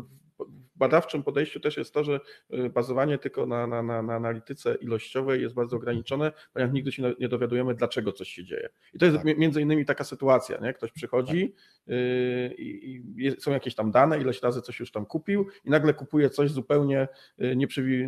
[0.77, 2.21] badawczym podejściu też jest to, że
[2.55, 7.15] y, bazowanie tylko na, na, na, na analityce ilościowej jest bardzo ograniczone, ponieważ nigdy się
[7.21, 8.69] nie dowiadujemy, dlaczego coś się dzieje.
[8.95, 9.39] I to jest tak.
[9.39, 10.73] między innymi taka sytuacja, nie?
[10.73, 11.55] ktoś przychodzi
[11.87, 11.95] tak.
[11.95, 15.95] y, i, i są jakieś tam dane, ileś razy coś już tam kupił i nagle
[15.95, 17.09] kupuje coś zupełnie
[17.41, 17.57] y,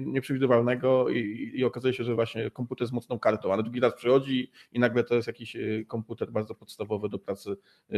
[0.07, 4.51] nieprzewidywalnego i, i okazuje się, że właśnie komputer z mocną kartą, ale drugi raz przychodzi
[4.73, 5.57] i nagle to jest jakiś
[5.89, 7.57] komputer bardzo podstawowy do pracy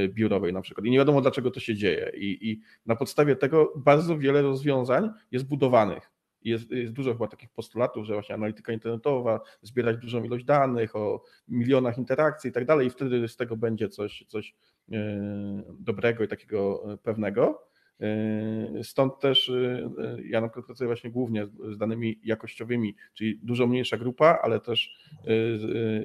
[0.09, 3.73] biurowej na przykład i nie wiadomo, dlaczego to się dzieje i, i na podstawie tego
[3.77, 6.11] bardzo wiele rozwiązań jest budowanych.
[6.43, 11.23] Jest, jest dużo chyba takich postulatów, że właśnie analityka internetowa, zbierać dużą ilość danych o
[11.49, 14.55] milionach interakcji i tak dalej, i wtedy z tego będzie coś, coś
[14.93, 14.97] e,
[15.79, 17.69] dobrego i takiego e, pewnego.
[18.01, 19.53] E, stąd też
[20.25, 24.99] ja na przykład pracuję właśnie głównie z danymi jakościowymi, czyli dużo mniejsza grupa, ale też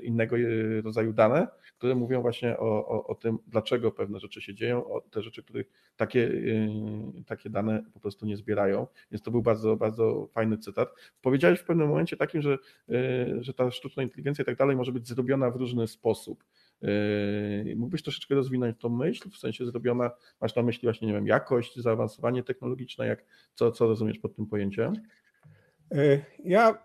[0.03, 0.35] innego
[0.83, 5.01] rodzaju dane, które mówią właśnie o, o, o tym, dlaczego pewne rzeczy się dzieją, o
[5.01, 6.31] te rzeczy, których takie,
[7.25, 8.87] takie dane po prostu nie zbierają.
[9.11, 10.89] Więc to był bardzo, bardzo fajny cytat.
[11.21, 12.57] Powiedziałeś w pewnym momencie takim, że,
[13.39, 16.43] że ta sztuczna inteligencja i tak dalej może być zrobiona w różny sposób.
[16.83, 21.27] Y, mógłbyś troszeczkę rozwinąć tą myśl, w sensie zrobiona, masz na myśli właśnie, nie wiem,
[21.27, 24.93] jakość, zaawansowanie technologiczne, jak, co, co rozumiesz pod tym pojęciem?
[26.43, 26.83] Ja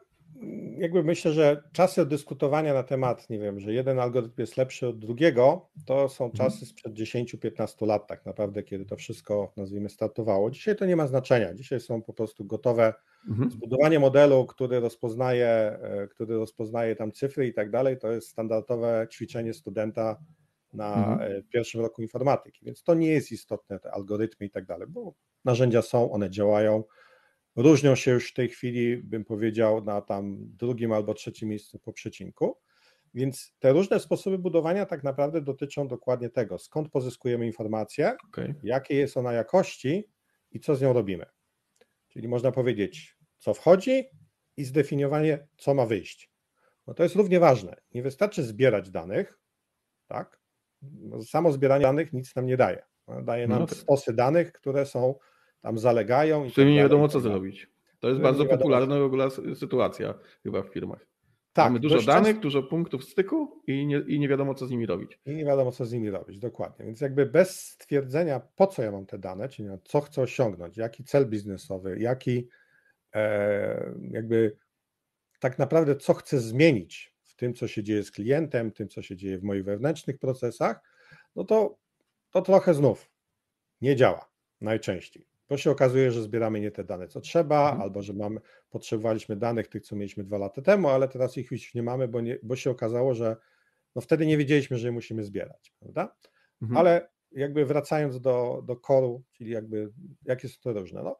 [0.78, 4.98] jakby myślę, że czasy dyskutowania na temat, nie wiem, że jeden algorytm jest lepszy od
[4.98, 6.50] drugiego, to są mhm.
[6.50, 10.50] czasy sprzed 10-15 lat tak naprawdę, kiedy to wszystko, nazwijmy, startowało.
[10.50, 11.54] Dzisiaj to nie ma znaczenia.
[11.54, 12.94] Dzisiaj są po prostu gotowe
[13.28, 13.50] mhm.
[13.50, 19.06] zbudowanie modelu, który rozpoznaje, e, który rozpoznaje tam cyfry i tak dalej, to jest standardowe
[19.12, 20.18] ćwiczenie studenta
[20.72, 21.32] na mhm.
[21.32, 25.14] E, pierwszym roku informatyki, więc to nie jest istotne, te algorytmy i tak dalej, bo
[25.44, 26.84] narzędzia są, one działają,
[27.56, 31.92] różnią się już w tej chwili, bym powiedział, na tam drugim albo trzecim miejscu po
[31.92, 32.58] przecinku.
[33.14, 38.54] Więc te różne sposoby budowania tak naprawdę dotyczą dokładnie tego, skąd pozyskujemy informację, okay.
[38.62, 40.04] jakie jest ona jakości
[40.50, 41.26] i co z nią robimy.
[42.08, 44.04] Czyli można powiedzieć, co wchodzi
[44.56, 46.30] i zdefiniowanie, co ma wyjść.
[46.86, 47.76] No to jest równie ważne.
[47.94, 49.40] Nie wystarczy zbierać danych,
[50.06, 50.40] tak?
[51.26, 52.82] Samo zbieranie danych nic nam nie daje.
[53.22, 55.14] Daje nam no stosy danych, które są
[55.60, 56.44] tam zalegają.
[56.44, 57.70] I Z tymi tak nie wiadomo co zrobić.
[58.00, 61.06] To jest bardzo popularna w ogóle sytuacja chyba w firmach.
[61.52, 62.42] Tak, Mamy dużo danych, często...
[62.42, 65.18] dużo punktów styku i nie, i nie wiadomo, co z nimi robić.
[65.26, 66.86] I nie wiadomo, co z nimi robić, dokładnie.
[66.86, 71.04] Więc jakby bez stwierdzenia, po co ja mam te dane, czyli co chcę osiągnąć, jaki
[71.04, 72.48] cel biznesowy, jaki
[73.14, 74.56] e, jakby
[75.40, 79.16] tak naprawdę, co chcę zmienić w tym, co się dzieje z klientem, tym, co się
[79.16, 80.80] dzieje w moich wewnętrznych procesach,
[81.36, 81.78] no to,
[82.30, 83.10] to trochę znów
[83.80, 87.82] nie działa najczęściej to się okazuje, że zbieramy nie te dane, co trzeba, mhm.
[87.82, 91.74] albo że mamy, potrzebowaliśmy danych tych, co mieliśmy dwa lata temu, ale teraz ich już
[91.74, 93.36] nie mamy, bo, nie, bo się okazało, że
[93.94, 96.16] no wtedy nie wiedzieliśmy, że je musimy zbierać, prawda?
[96.62, 96.78] Mhm.
[96.78, 99.92] Ale jakby wracając do, do koru, czyli jakby
[100.24, 101.18] jakie są to różne, no,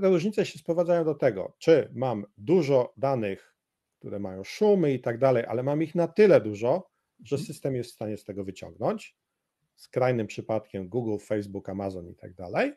[0.00, 3.54] te różnice się sprowadzają do tego, czy mam dużo danych,
[3.98, 6.90] które mają szumy i tak dalej, ale mam ich na tyle dużo,
[7.24, 7.46] że mhm.
[7.46, 9.16] system jest w stanie z tego wyciągnąć,
[9.76, 12.72] skrajnym przypadkiem Google, Facebook, Amazon i tak dalej.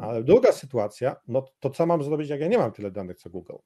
[0.00, 3.30] Ale druga sytuacja, no to co mam zrobić, jak ja nie mam tyle danych co
[3.30, 3.56] Google?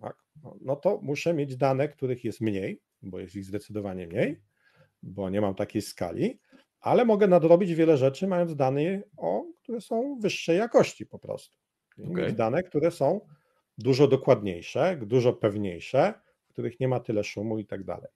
[0.00, 0.16] Tak?
[0.42, 4.40] No, no to muszę mieć dane, których jest mniej, bo jest ich zdecydowanie mniej,
[5.02, 6.40] bo nie mam takiej skali,
[6.80, 11.58] ale mogę nadrobić wiele rzeczy, mając dane, o, które są wyższej jakości po prostu.
[11.98, 12.26] Okay.
[12.26, 13.20] Mieć dane, które są
[13.78, 16.14] dużo dokładniejsze, dużo pewniejsze,
[16.48, 18.08] w których nie ma tyle szumu i tak dalej.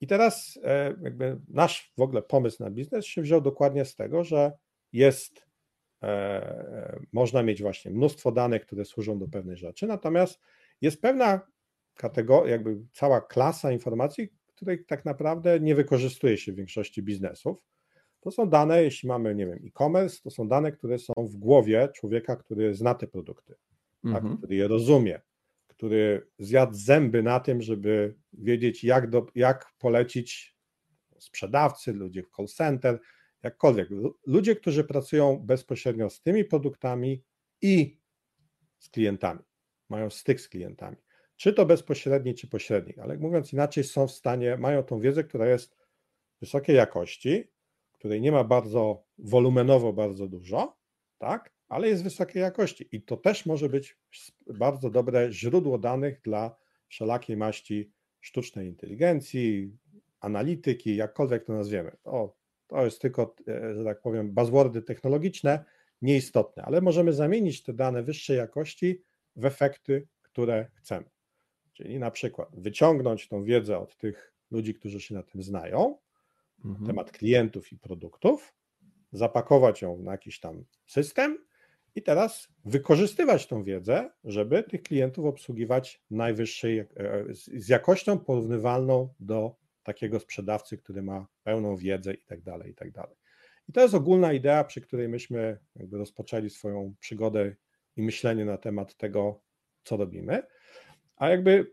[0.00, 4.24] I teraz e, jakby nasz w ogóle pomysł na biznes się wziął dokładnie z tego,
[4.24, 4.52] że
[4.92, 5.46] jest
[7.12, 10.40] można mieć właśnie mnóstwo danych, które służą do pewnej rzeczy, natomiast
[10.80, 11.40] jest pewna
[11.94, 17.58] kategoria, jakby cała klasa informacji, której tak naprawdę nie wykorzystuje się w większości biznesów.
[18.20, 21.88] To są dane, jeśli mamy, nie wiem, e-commerce, to są dane, które są w głowie
[21.94, 24.28] człowieka, który zna te produkty, tak, mhm.
[24.28, 25.20] tak, który je rozumie,
[25.66, 30.56] który zjadł zęby na tym, żeby wiedzieć, jak, do, jak polecić
[31.18, 33.00] sprzedawcy, ludzie w call center,
[33.46, 33.88] jakkolwiek.
[34.26, 37.24] Ludzie, którzy pracują bezpośrednio z tymi produktami
[37.62, 38.00] i
[38.78, 39.40] z klientami,
[39.88, 40.96] mają styk z klientami,
[41.36, 45.46] czy to bezpośredni, czy pośredni, ale mówiąc inaczej, są w stanie, mają tą wiedzę, która
[45.46, 45.76] jest
[46.40, 47.44] wysokiej jakości,
[47.92, 50.78] której nie ma bardzo wolumenowo bardzo dużo,
[51.18, 51.56] tak?
[51.68, 53.98] ale jest wysokiej jakości i to też może być
[54.46, 56.56] bardzo dobre źródło danych dla
[56.88, 59.76] wszelakiej maści sztucznej inteligencji,
[60.20, 61.96] analityki, jakkolwiek to nazwiemy.
[62.02, 62.35] To,
[62.66, 65.64] to jest tylko, e, że tak powiem, buzzwordy technologiczne,
[66.02, 69.02] nieistotne, ale możemy zamienić te dane wyższej jakości
[69.36, 71.10] w efekty, które chcemy.
[71.72, 75.98] Czyli na przykład wyciągnąć tą wiedzę od tych ludzi, którzy się na tym znają,
[76.64, 76.86] mhm.
[76.86, 78.54] temat klientów i produktów,
[79.12, 81.38] zapakować ją na jakiś tam system
[81.94, 86.86] i teraz wykorzystywać tą wiedzę, żeby tych klientów obsługiwać najwyższej, e,
[87.32, 92.90] z jakością porównywalną do takiego sprzedawcy, który ma pełną wiedzę i tak dalej, i tak
[92.90, 93.16] dalej.
[93.68, 97.56] I to jest ogólna idea, przy której myśmy jakby rozpoczęli swoją przygodę
[97.96, 99.42] i myślenie na temat tego,
[99.84, 100.42] co robimy.
[101.16, 101.72] A jakby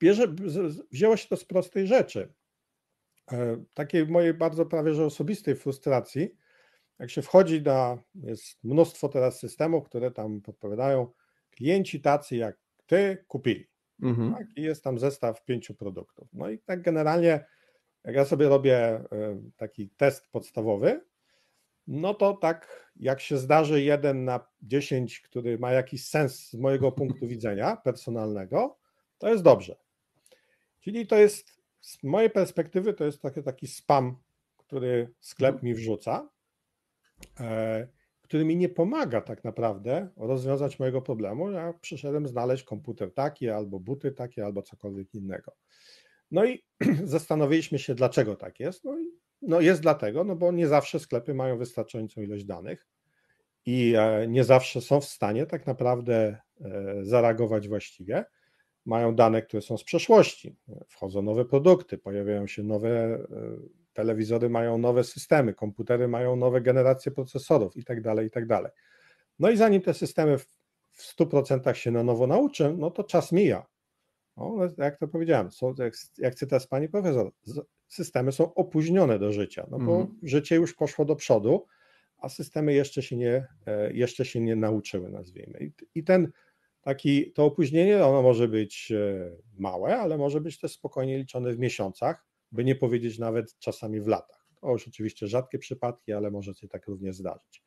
[0.00, 0.34] bierze,
[0.90, 2.32] wzięło się to z prostej rzeczy.
[3.32, 6.36] E, takiej mojej bardzo prawie że osobistej frustracji,
[6.98, 11.12] jak się wchodzi na, jest mnóstwo teraz systemów, które tam podpowiadają,
[11.50, 13.68] klienci tacy jak ty kupili.
[14.02, 14.34] Mhm.
[14.34, 14.46] Tak?
[14.56, 16.28] I jest tam zestaw pięciu produktów.
[16.32, 17.44] No i tak generalnie,
[18.04, 19.04] jak ja sobie robię e,
[19.56, 21.00] taki test podstawowy,
[21.86, 26.92] no to tak jak się zdarzy jeden na dziesięć, który ma jakiś sens z mojego
[26.92, 28.78] punktu widzenia personalnego,
[29.18, 29.76] to jest dobrze.
[30.80, 34.16] Czyli to jest, z mojej perspektywy, to jest taki, taki spam,
[34.56, 36.28] który sklep mi wrzuca,
[37.40, 37.88] e,
[38.28, 41.50] który mi nie pomaga tak naprawdę rozwiązać mojego problemu.
[41.50, 45.52] Ja przyszedłem znaleźć komputer taki, albo buty takie, albo cokolwiek innego.
[46.30, 46.64] No i
[47.04, 48.84] zastanowiliśmy się, dlaczego tak jest.
[48.84, 49.04] No, i,
[49.42, 52.86] no jest dlatego, no bo nie zawsze sklepy mają wystarczającą ilość danych
[53.66, 58.24] i e, nie zawsze są w stanie tak naprawdę e, zareagować właściwie
[58.84, 60.56] mają dane, które są z przeszłości.
[60.88, 63.26] Wchodzą nowe produkty, pojawiają się nowe e,
[63.98, 68.72] telewizory, mają nowe systemy, komputery mają nowe generacje procesorów i tak dalej, i tak dalej.
[69.38, 70.48] No i zanim te systemy w
[71.18, 73.66] 100% się na nowo nauczą, no to czas mija.
[74.36, 77.30] No, jak to powiedziałem, są, jak, jak cytat pani profesor,
[77.88, 80.18] systemy są opóźnione do życia, no bo mm.
[80.22, 81.66] życie już poszło do przodu,
[82.18, 85.58] a systemy jeszcze się nie, e, jeszcze się nie nauczyły, nazwijmy.
[85.60, 86.32] I, i ten
[86.80, 91.58] taki, to opóźnienie ono może być e, małe, ale może być też spokojnie liczone w
[91.58, 94.46] miesiącach, by nie powiedzieć nawet czasami w latach.
[94.60, 97.62] To już oczywiście rzadkie przypadki, ale może się tak również zdarzyć.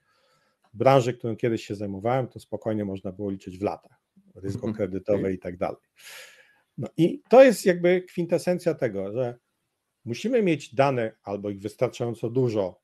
[0.74, 4.02] W branży, którą kiedyś się zajmowałem, to spokojnie można było liczyć w latach,
[4.36, 4.74] ryzyko mhm.
[4.74, 5.82] kredytowe i tak dalej.
[6.78, 9.40] No i to jest jakby kwintesencja tego, że
[10.06, 12.82] musimy mieć dane albo ich wystarczająco dużo,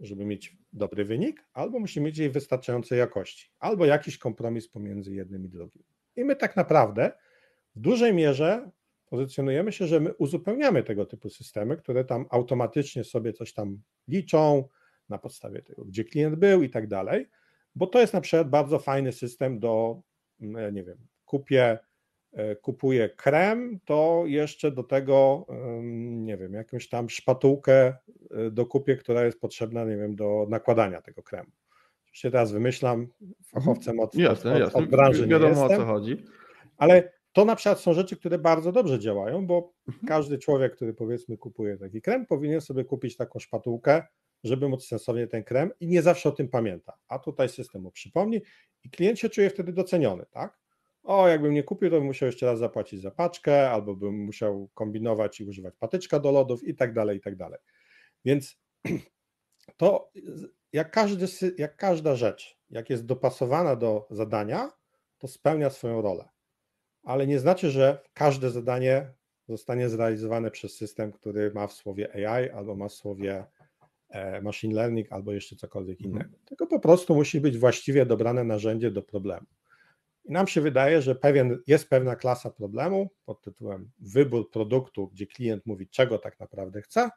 [0.00, 5.44] żeby mieć dobry wynik, albo musi mieć jej wystarczającej jakości, albo jakiś kompromis pomiędzy jednym
[5.44, 5.82] i drugim.
[6.16, 7.12] I my tak naprawdę
[7.76, 8.70] w dużej mierze
[9.08, 14.68] pozycjonujemy się, że my uzupełniamy tego typu systemy, które tam automatycznie sobie coś tam liczą
[15.08, 17.28] na podstawie tego, gdzie klient był i tak dalej,
[17.74, 20.02] bo to jest na przykład bardzo fajny system do,
[20.40, 21.78] mm, nie wiem, kupię
[22.32, 25.46] E, kupuję krem, to jeszcze do tego,
[26.00, 27.86] nie wiem, jakąś tam szpatułkę
[28.30, 31.50] e, dokupię, która jest potrzebna, nie wiem, do nakładania tego kremu.
[32.04, 33.08] Oczywiście teraz wymyślam,
[33.44, 34.80] fachowcem od, jasne, od, jasne.
[34.80, 36.24] od branży Wiadomo nie jestem, o co chodzi.
[36.76, 40.06] Ale to na przykład są rzeczy, które bardzo dobrze działają, bo Mhm.
[40.08, 44.02] każdy człowiek, który powiedzmy kupuje taki krem, powinien sobie kupić taką szpatułkę,
[44.44, 46.92] żeby móc sensownie ten krem i nie zawsze o tym pamięta.
[47.08, 48.40] A tutaj system mu przypomni
[48.84, 50.58] i klient się czuje wtedy doceniony, tak?
[51.02, 54.68] o, jakbym nie kupił, to bym musiał jeszcze raz zapłacić za paczkę, albo bym musiał
[54.74, 57.58] kombinować i używać patyczka do lodów i tak dalej, i tak dalej.
[58.24, 58.58] Więc
[59.76, 60.10] to
[60.72, 61.26] jak, każdy,
[61.58, 64.70] jak każda rzecz, jak jest dopasowana do zadania,
[65.18, 66.28] to spełnia swoją rolę.
[67.08, 69.12] Ale nie znaczy, że każde zadanie
[69.48, 73.44] zostanie zrealizowane przez system, który ma w słowie AI albo ma w słowie
[74.08, 76.14] e, machine learning albo jeszcze cokolwiek mhm.
[76.14, 76.38] innego.
[76.44, 79.46] Tylko po prostu musi być właściwie dobrane narzędzie do problemu.
[80.24, 85.26] I nam się wydaje, że pewien, jest pewna klasa problemu pod tytułem wybór produktu, gdzie
[85.26, 87.10] klient mówi, czego tak naprawdę chce,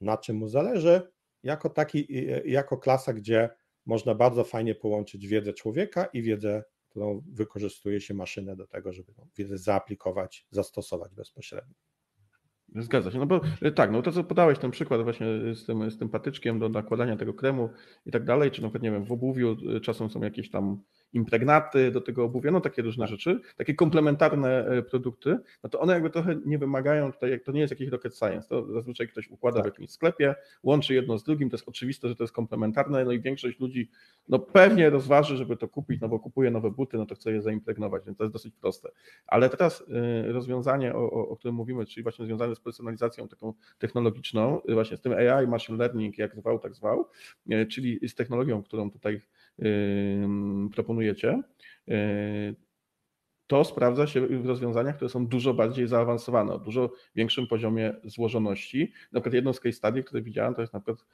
[0.00, 1.02] na czym mu zależy,
[1.42, 2.06] jako, taki,
[2.44, 3.48] jako klasa, gdzie
[3.86, 9.12] można bardzo fajnie połączyć wiedzę człowieka i wiedzę, którą wykorzystuje się maszynę do tego, żeby
[9.12, 11.74] tą wiedzę zaaplikować, zastosować bezpośrednio.
[12.76, 13.18] Zgadza się.
[13.18, 16.08] No bo e, tak, no to co podałeś ten przykład właśnie z tym, z tym
[16.08, 17.70] patyczkiem do nakładania tego kremu
[18.06, 20.82] i tak dalej, czy na przykład, nie wiem, w obuwiu e, czasem są jakieś tam
[21.12, 25.92] impregnaty do tego obuwia, no takie różne rzeczy, takie komplementarne e, produkty, no to one
[25.92, 29.28] jakby trochę nie wymagają tutaj, jak to nie jest jakiś rocket science, to zazwyczaj ktoś
[29.28, 29.64] układa tak.
[29.64, 33.12] w jakimś sklepie, łączy jedno z drugim, to jest oczywiste, że to jest komplementarne, no
[33.12, 33.90] i większość ludzi
[34.28, 37.42] no pewnie rozważy, żeby to kupić, no bo kupuje nowe buty, no to chce je
[37.42, 38.90] zaimpregnować, więc to jest dosyć proste.
[39.26, 43.54] Ale teraz e, rozwiązanie, o, o, o którym mówimy, czyli właśnie związane z personalizacją taką
[43.78, 47.08] technologiczną, właśnie z tym AI, machine learning, jak zwał, tak zwał,
[47.50, 49.20] e, czyli z technologią, którą tutaj
[50.74, 51.42] proponujecie,
[53.46, 58.92] to sprawdza się w rozwiązaniach, które są dużo bardziej zaawansowane, o dużo większym poziomie złożoności.
[59.12, 61.06] Na przykład jedną z case study, które widziałem, to jest na przykład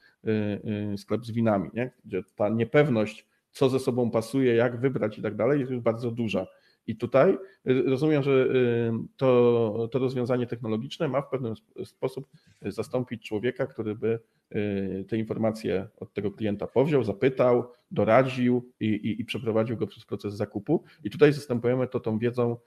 [0.97, 1.91] sklep z winami, nie?
[2.05, 6.11] gdzie ta niepewność, co ze sobą pasuje, jak wybrać i tak dalej, jest już bardzo
[6.11, 6.47] duża.
[6.87, 11.53] I tutaj y, rozumiem, że y, to, to rozwiązanie technologiczne ma w pewien
[11.85, 12.27] sposób
[12.61, 14.19] zastąpić człowieka, który by
[14.55, 20.05] y, te informacje od tego klienta powziął, zapytał, doradził i, i, i przeprowadził go przez
[20.05, 20.83] proces zakupu.
[21.03, 22.57] I tutaj zastępujemy to tą wiedzą,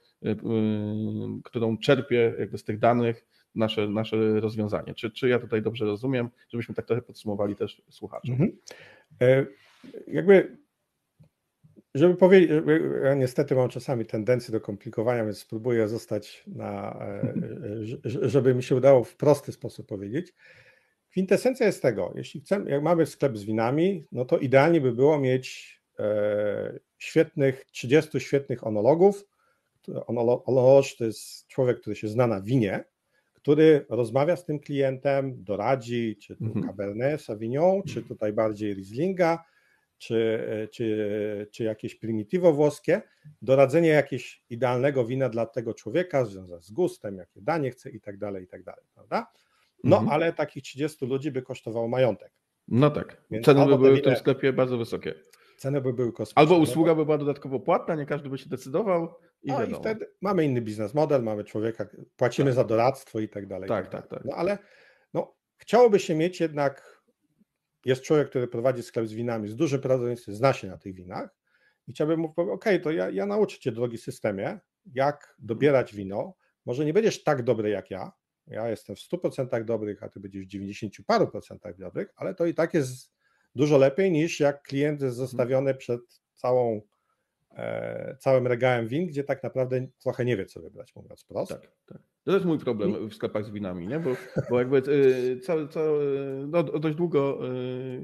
[1.43, 4.93] którą czerpie jakby z tych danych nasze, nasze rozwiązanie.
[4.93, 8.31] Czy, czy ja tutaj dobrze rozumiem, żebyśmy tak trochę podsumowali też słuchaczom?
[8.31, 8.57] Mhm.
[9.21, 9.45] E,
[10.07, 10.57] jakby
[11.95, 12.51] żeby powiedzieć,
[13.03, 17.33] ja niestety mam czasami tendencję do komplikowania, więc spróbuję zostać na, e,
[18.29, 20.33] żeby mi się udało w prosty sposób powiedzieć.
[21.09, 25.19] Kwintesencja jest tego, jeśli chcemy, jak mamy sklep z winami, no to idealnie by było
[25.19, 29.25] mieć e, świetnych, 30 świetnych onologów.
[30.07, 30.45] Onolog
[30.97, 32.83] to jest człowiek, który się zna na winie,
[33.33, 36.67] który rozmawia z tym klientem, doradzi, czy to mhm.
[36.67, 39.43] Cabernet Sauvignon, czy tutaj bardziej Rieslinga,
[40.01, 40.39] czy,
[40.71, 43.01] czy, czy jakieś primitivo włoskie,
[43.41, 48.17] doradzenie jakiegoś idealnego wina dla tego człowieka, związane z gustem, jakie danie chce i tak
[48.17, 49.31] dalej, i tak dalej, prawda?
[49.83, 50.13] No, mhm.
[50.13, 52.31] ale takich 30 ludzi by kosztowało majątek.
[52.67, 55.13] No tak, Więc ceny by były w tym sklepie bardzo wysokie.
[55.57, 56.39] Ceny by były kosmiczne.
[56.39, 60.11] Albo usługa by była dodatkowo płatna, nie każdy by się decydował i no i wtedy
[60.21, 61.85] mamy inny biznes model, mamy człowieka,
[62.15, 62.55] płacimy tak.
[62.55, 63.69] za doradztwo i tak dalej.
[63.69, 64.25] Tak, tak, tak.
[64.25, 64.57] No ale
[65.13, 67.00] no, chciałoby się mieć jednak
[67.85, 71.35] jest człowiek, który prowadzi sklep z winami z dużym prawdopodobieństwem, zna się na tych winach
[71.87, 74.59] i chciałbym mu powiedzieć, ok, to ja, ja nauczę cię, drogi systemie,
[74.93, 76.33] jak dobierać wino.
[76.65, 78.11] Może nie będziesz tak dobry jak ja,
[78.47, 82.45] ja jestem w 100% dobrych, a ty będziesz w 90 paru procentach dobrych, ale to
[82.45, 83.13] i tak jest
[83.55, 86.01] dużo lepiej niż jak klient jest zostawiony przed
[86.35, 86.81] całą,
[87.51, 91.55] e, całym regałem win, gdzie tak naprawdę trochę nie wie, co wybrać, mówiąc prosto.
[91.55, 92.10] Tak, tak.
[92.23, 93.99] To jest mój problem w sklepach z winami, nie?
[93.99, 94.09] Bo,
[94.49, 94.81] bo jakby
[95.41, 97.39] cały, cały, no dość długo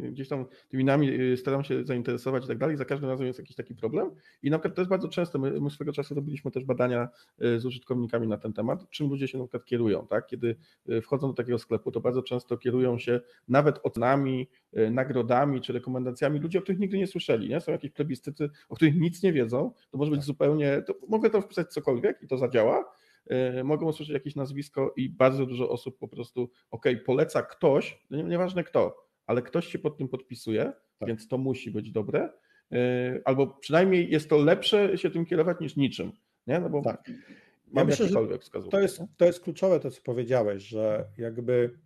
[0.05, 2.77] y, gdzieś tam tymi winami y, staram się zainteresować i tak dalej.
[2.77, 4.11] Za każdym razem jest jakiś taki problem.
[4.43, 5.39] I na przykład to jest bardzo często.
[5.39, 9.37] My, my swego czasu robiliśmy też badania z użytkownikami na ten temat, czym ludzie się
[9.37, 10.27] na przykład kierują, tak?
[10.27, 10.55] Kiedy
[11.01, 14.47] wchodzą do takiego sklepu, to bardzo często kierują się nawet ocenami,
[14.91, 17.61] nagrodami czy rekomendacjami ludzi, o których nigdy nie słyszeli, nie?
[17.61, 19.71] Są jakieś plebiscyty, o których nic nie wiedzą.
[19.91, 20.25] To może być tak.
[20.25, 23.06] zupełnie, to mogę to wpisać cokolwiek i to zadziała E,
[23.63, 28.63] mogą usłyszeć jakieś nazwisko i bardzo dużo osób po prostu, ok, poleca ktoś, no nieważne
[28.63, 31.09] kto, ale ktoś się pod tym podpisuje, tak.
[31.09, 32.29] więc to musi być dobre,
[32.71, 36.11] e, albo przynajmniej jest to lepsze się tym kierować niż niczym,
[36.47, 36.59] nie?
[36.59, 37.11] No bo tak.
[37.73, 38.15] Ja myślę, że
[38.71, 41.79] to jest, to jest kluczowe to, co powiedziałeś, że jakby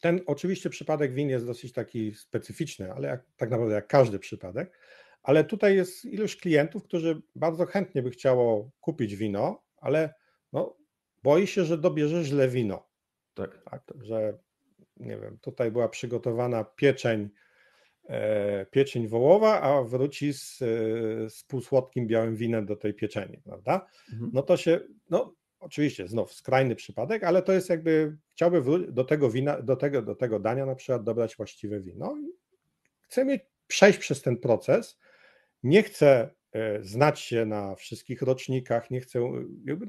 [0.00, 4.78] ten oczywiście przypadek win jest dosyć taki specyficzny, ale jak, tak naprawdę jak każdy przypadek,
[5.22, 10.14] ale tutaj jest ilość klientów, którzy bardzo chętnie by chciało kupić wino, ale
[10.52, 10.76] no,
[11.22, 12.88] boi się, że dobierze źle wino.
[13.34, 13.62] Tak.
[13.70, 13.82] tak.
[14.00, 14.38] Że
[14.96, 17.28] nie wiem, tutaj była przygotowana pieczeń,
[18.08, 20.66] e, pieczeń wołowa, a wróci z, e,
[21.30, 23.86] z półsłodkim białym winem do tej pieczeni, prawda?
[24.12, 24.30] Mhm.
[24.34, 28.62] No to się, no oczywiście znów skrajny przypadek, ale to jest jakby, chciałby
[28.92, 32.16] do tego wina, do tego, do tego dania na przykład dobrać właściwe wino.
[33.00, 34.98] Chcę mieć, przejść przez ten proces,
[35.62, 36.30] nie chcę
[36.80, 39.20] znać się na wszystkich rocznikach, nie chcę,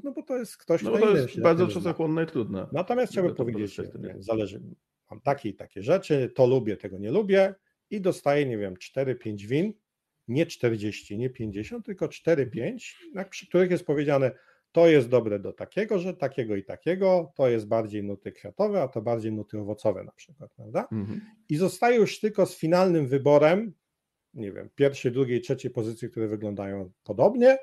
[0.04, 2.66] no bo to jest ktoś, no, kto to jest bardzo czasochłonne i trudne.
[2.72, 4.62] Natomiast chciałbym powiedzieć, nie, zależy,
[5.10, 7.54] mam takie i takie rzeczy, to lubię, tego nie lubię
[7.90, 9.72] i dostaję, nie wiem, 4-5 win,
[10.28, 12.94] nie 40, nie 50, tylko 4-5,
[13.30, 14.30] przy których jest powiedziane,
[14.72, 18.88] to jest dobre do takiego, że takiego i takiego, to jest bardziej nuty kwiatowe, a
[18.88, 20.88] to bardziej nuty owocowe na przykład, prawda?
[20.92, 21.20] Mhm.
[21.48, 23.72] I zostaje już tylko z finalnym wyborem,
[24.34, 27.58] nie wiem, pierwszej, drugiej, trzeciej pozycji, które wyglądają podobnie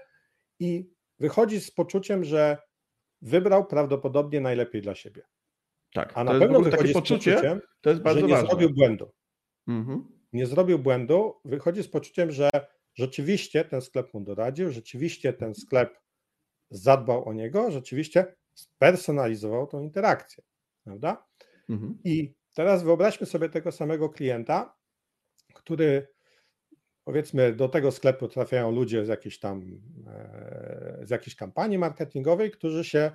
[0.59, 0.89] i
[1.19, 2.57] wychodzi z poczuciem, że
[3.21, 5.21] wybrał prawdopodobnie najlepiej dla siebie.
[5.93, 8.49] Tak, a na pewno wychodzi takie poczucie, z poczuciem, to jest bardzo że nie ważne.
[8.49, 9.11] zrobił błędu.
[9.67, 10.19] Mhm.
[10.33, 12.49] Nie zrobił błędu, wychodzi z poczuciem, że
[12.93, 15.99] rzeczywiście ten sklep mu doradził, rzeczywiście ten sklep
[16.69, 20.43] zadbał o niego, rzeczywiście spersonalizował tą interakcję,
[20.83, 21.27] prawda?
[21.69, 21.97] Mhm.
[22.03, 24.75] I teraz wyobraźmy sobie tego samego klienta,
[25.53, 26.07] który
[27.09, 32.83] powiedzmy do tego sklepu trafiają ludzie z jakiejś tam e, z jakiejś kampanii marketingowej, którzy
[32.83, 33.11] się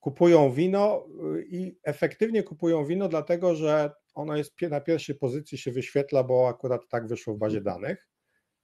[0.00, 1.06] kupują wino
[1.36, 6.48] y, i efektywnie kupują wino, dlatego że ono jest na pierwszej pozycji się wyświetla, bo
[6.48, 7.76] akurat tak wyszło w bazie mhm.
[7.76, 8.08] danych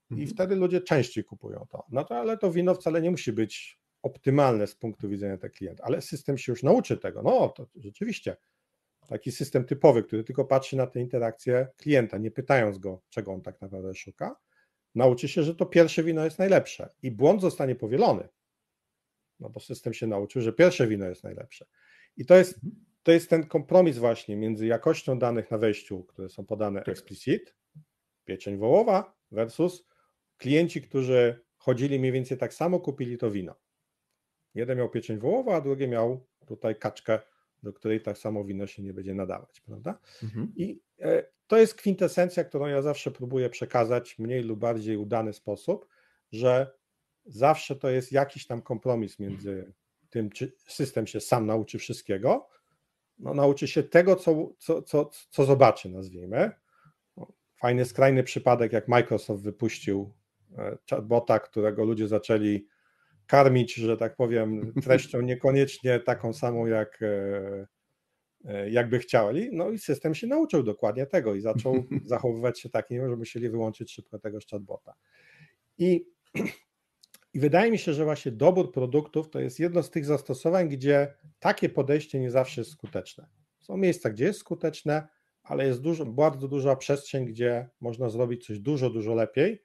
[0.09, 0.29] i mhm.
[0.29, 1.83] wtedy ludzie częściej kupują to.
[1.89, 5.83] No to ale to wino wcale nie musi być optymalne z punktu widzenia tego klienta,
[5.83, 7.21] ale system się już nauczy tego.
[7.21, 8.37] No to rzeczywiście
[9.07, 13.41] taki system typowy, który tylko patrzy na te interakcje klienta, nie pytając go, czego on
[13.41, 14.35] tak naprawdę szuka,
[14.95, 18.27] nauczy się, że to pierwsze wino jest najlepsze i błąd zostanie powielony.
[19.39, 21.65] No bo system się nauczył, że pierwsze wino jest najlepsze.
[22.17, 22.59] I to jest,
[23.03, 26.89] to jest ten kompromis właśnie między jakością danych na wejściu, które są podane tak.
[26.89, 27.55] explicit,
[28.25, 29.87] pieczeń wołowa versus
[30.37, 33.55] klienci, którzy chodzili mniej więcej tak samo, kupili to wino.
[34.55, 37.19] Jeden miał pieczeń wołowa, a drugi miał tutaj kaczkę,
[37.63, 39.99] do której tak samo wino się nie będzie nadawać, prawda?
[40.23, 40.53] Mhm.
[40.55, 40.81] I
[41.47, 45.87] to jest kwintesencja, którą ja zawsze próbuję przekazać w mniej lub bardziej udany sposób,
[46.31, 46.71] że
[47.25, 49.73] zawsze to jest jakiś tam kompromis między
[50.09, 52.49] tym, czy system się sam nauczy wszystkiego,
[53.19, 56.51] no, nauczy się tego, co, co, co, co zobaczy, nazwijmy.
[57.17, 60.13] No, fajny, skrajny przypadek, jak Microsoft wypuścił
[60.57, 62.67] e, chatbota, którego ludzie zaczęli
[63.27, 67.67] karmić, że tak powiem, treścią niekoniecznie taką samą, jak e, e,
[68.69, 69.49] jakby chcieli.
[69.51, 73.91] No i system się nauczył dokładnie tego i zaczął zachowywać się tak, że musieli wyłączyć
[73.91, 74.93] szybko tego chatbota.
[75.77, 76.05] I,
[77.33, 81.13] I wydaje mi się, że właśnie dobór produktów to jest jedno z tych zastosowań, gdzie
[81.39, 83.27] takie podejście nie zawsze jest skuteczne.
[83.59, 85.07] Są miejsca, gdzie jest skuteczne,
[85.43, 89.63] ale jest dużo, bardzo duża przestrzeń, gdzie można zrobić coś dużo, dużo lepiej,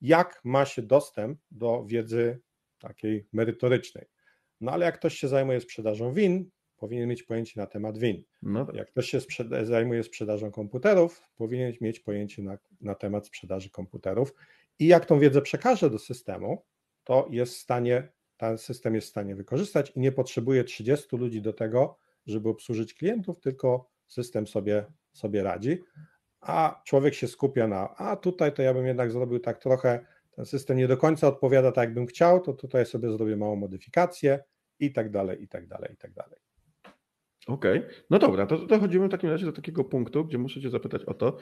[0.00, 2.40] jak ma się dostęp do wiedzy
[2.78, 4.06] takiej merytorycznej.
[4.60, 8.22] No ale jak ktoś się zajmuje sprzedażą win, powinien mieć pojęcie na temat win.
[8.42, 8.74] No tak.
[8.74, 14.34] Jak ktoś się sprzeda- zajmuje sprzedażą komputerów, powinien mieć pojęcie na, na temat sprzedaży komputerów.
[14.78, 16.64] I jak tą wiedzę przekaże do systemu,
[17.04, 21.42] to jest w stanie, ten system jest w stanie wykorzystać i nie potrzebuje 30 ludzi
[21.42, 25.78] do tego, żeby obsłużyć klientów, tylko system sobie, sobie radzi,
[26.40, 30.06] a człowiek się skupia na, a tutaj to ja bym jednak zrobił tak trochę
[30.36, 34.44] ten system nie do końca odpowiada tak, jakbym chciał, to tutaj sobie zrobię małą modyfikację
[34.78, 36.43] i tak dalej, i tak dalej, i tak dalej.
[37.46, 37.90] Okej, okay.
[38.10, 41.14] no dobra, to dochodzimy w takim razie do takiego punktu, gdzie muszę Cię zapytać o
[41.14, 41.36] to,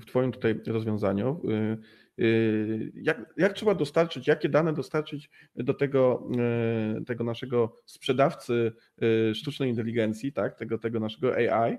[0.00, 1.40] w Twoim tutaj rozwiązaniu,
[2.18, 6.28] y, y, jak, jak trzeba dostarczyć, jakie dane dostarczyć do tego,
[7.00, 8.72] y, tego naszego sprzedawcy
[9.34, 11.78] sztucznej inteligencji, tak, tego, tego naszego AI,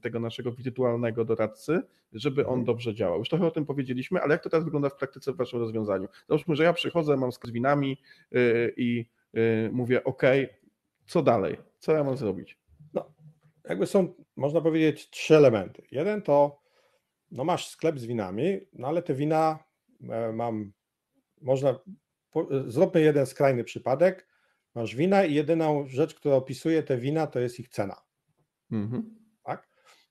[0.00, 2.64] tego naszego wirtualnego doradcy, żeby on mhm.
[2.64, 3.18] dobrze działał.
[3.18, 6.08] Już trochę o tym powiedzieliśmy, ale jak to teraz wygląda w praktyce w Waszym rozwiązaniu?
[6.28, 7.96] Załóżmy, że ja przychodzę, mam z winami
[8.76, 9.06] i
[9.72, 10.22] mówię, OK,
[11.06, 11.56] co dalej?
[11.78, 12.58] Co ja mam zrobić?
[12.94, 13.14] No,
[13.68, 15.82] jakby są, można powiedzieć, trzy elementy.
[15.90, 16.60] Jeden to,
[17.30, 19.58] no masz sklep z winami, no ale te wina
[20.10, 20.72] e, mam,
[21.40, 21.78] można,
[22.66, 24.28] zróbmy jeden skrajny przypadek,
[24.74, 27.96] masz wina i jedyną rzecz, która opisuje te wina, to jest ich cena.
[28.70, 29.16] Mhm.
[29.42, 29.68] Tak?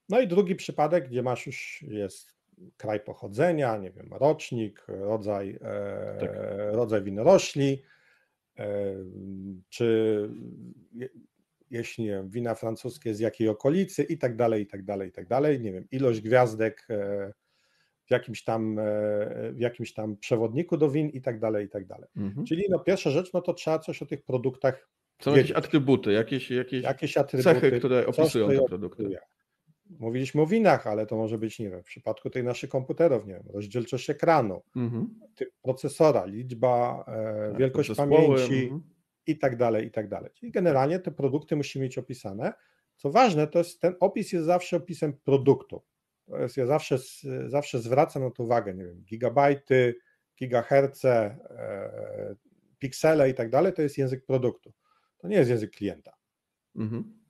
[0.09, 2.35] No i drugi przypadek, gdzie masz już jest
[2.77, 6.29] kraj pochodzenia, nie wiem, rocznik, rodzaj, e, tak.
[6.71, 7.83] rodzaj winorośli,
[9.69, 10.29] czy
[11.71, 15.11] jeśli nie wiem, wina francuskie z jakiej okolicy i tak dalej, i tak dalej, i
[15.11, 17.33] tak dalej, nie wiem, ilość gwiazdek e,
[18.05, 18.79] w jakimś tam,
[19.53, 22.09] w jakimś tam przewodniku do win i tak dalej, i tak dalej.
[22.15, 22.45] Mhm.
[22.45, 24.89] Czyli no pierwsza rzecz, no to trzeba coś o tych produktach
[25.21, 25.49] są wiedzieć.
[25.49, 29.17] jakieś atrybuty, jakieś, jakieś, jakieś atrybuty, cechy, które opisują te produkty.
[29.89, 33.33] Mówiliśmy o winach, ale to może być, nie wiem, w przypadku tej naszych komputerów, nie
[33.33, 35.19] wiem, rozdzielczość ekranu, mhm.
[35.35, 38.83] typ procesora, liczba, e, tak, wielkość pamięci mhm.
[39.27, 40.31] i tak dalej, i tak dalej.
[40.33, 42.53] Czyli generalnie te produkty musimy mieć opisane.
[42.95, 45.81] Co ważne, to jest ten opis jest zawsze opisem produktu.
[46.25, 46.97] To jest, ja zawsze,
[47.47, 49.95] zawsze zwracam na to uwagę, nie wiem, gigabajty,
[50.39, 52.35] gigaherce, e,
[52.79, 54.73] piksele i tak dalej, to jest język produktu.
[55.17, 56.13] To nie jest język klienta.
[56.75, 57.24] Mhm.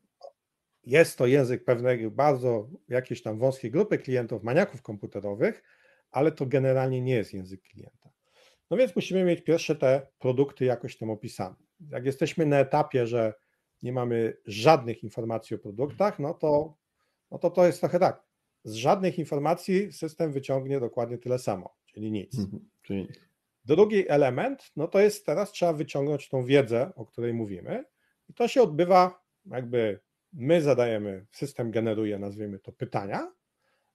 [0.86, 5.64] Jest to język pewnej bardzo jakiejś tam wąskiej grupy klientów, maniaków komputerowych,
[6.12, 8.10] ale to generalnie nie jest język klienta.
[8.72, 11.56] No więc musimy mieć pierwsze te produkty jakoś tam opisane.
[11.90, 13.34] Jak jesteśmy na etapie, że
[13.84, 16.78] nie mamy żadnych informacji o produktach, no to,
[17.32, 18.24] no to to jest trochę tak.
[18.64, 22.40] Z żadnych informacji system wyciągnie dokładnie tyle samo, czyli nic.
[22.40, 23.20] Mhm, czyli nic.
[23.66, 27.84] Drugi element, no to jest teraz trzeba wyciągnąć tą wiedzę, o której mówimy,
[28.30, 30.00] i to się odbywa jakby
[30.36, 33.34] my zadajemy, system generuje, nazwijmy to, pytania,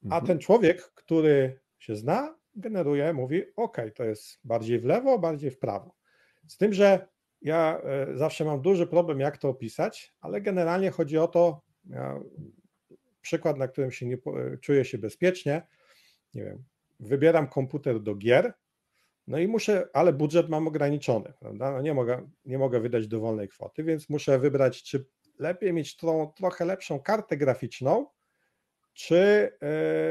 [0.03, 0.27] a mhm.
[0.27, 5.59] ten człowiek, który się zna, generuje, mówi: OK, to jest bardziej w lewo, bardziej w
[5.59, 5.95] prawo.
[6.47, 7.09] Z tym, że
[7.43, 12.21] ja e, zawsze mam duży problem, jak to opisać, ale generalnie chodzi o to, ja,
[13.21, 14.19] przykład, na którym się nie
[14.61, 15.67] czuję się bezpiecznie,
[16.35, 16.65] nie wiem,
[17.01, 18.53] wybieram komputer do gier,
[19.27, 21.73] no i muszę, ale budżet mam ograniczony, prawda?
[21.73, 25.07] No nie, mogę, nie mogę wydać dowolnej kwoty, więc muszę wybrać, czy
[25.41, 28.07] lepiej mieć tą, trochę lepszą kartę graficzną,
[28.93, 29.53] czy,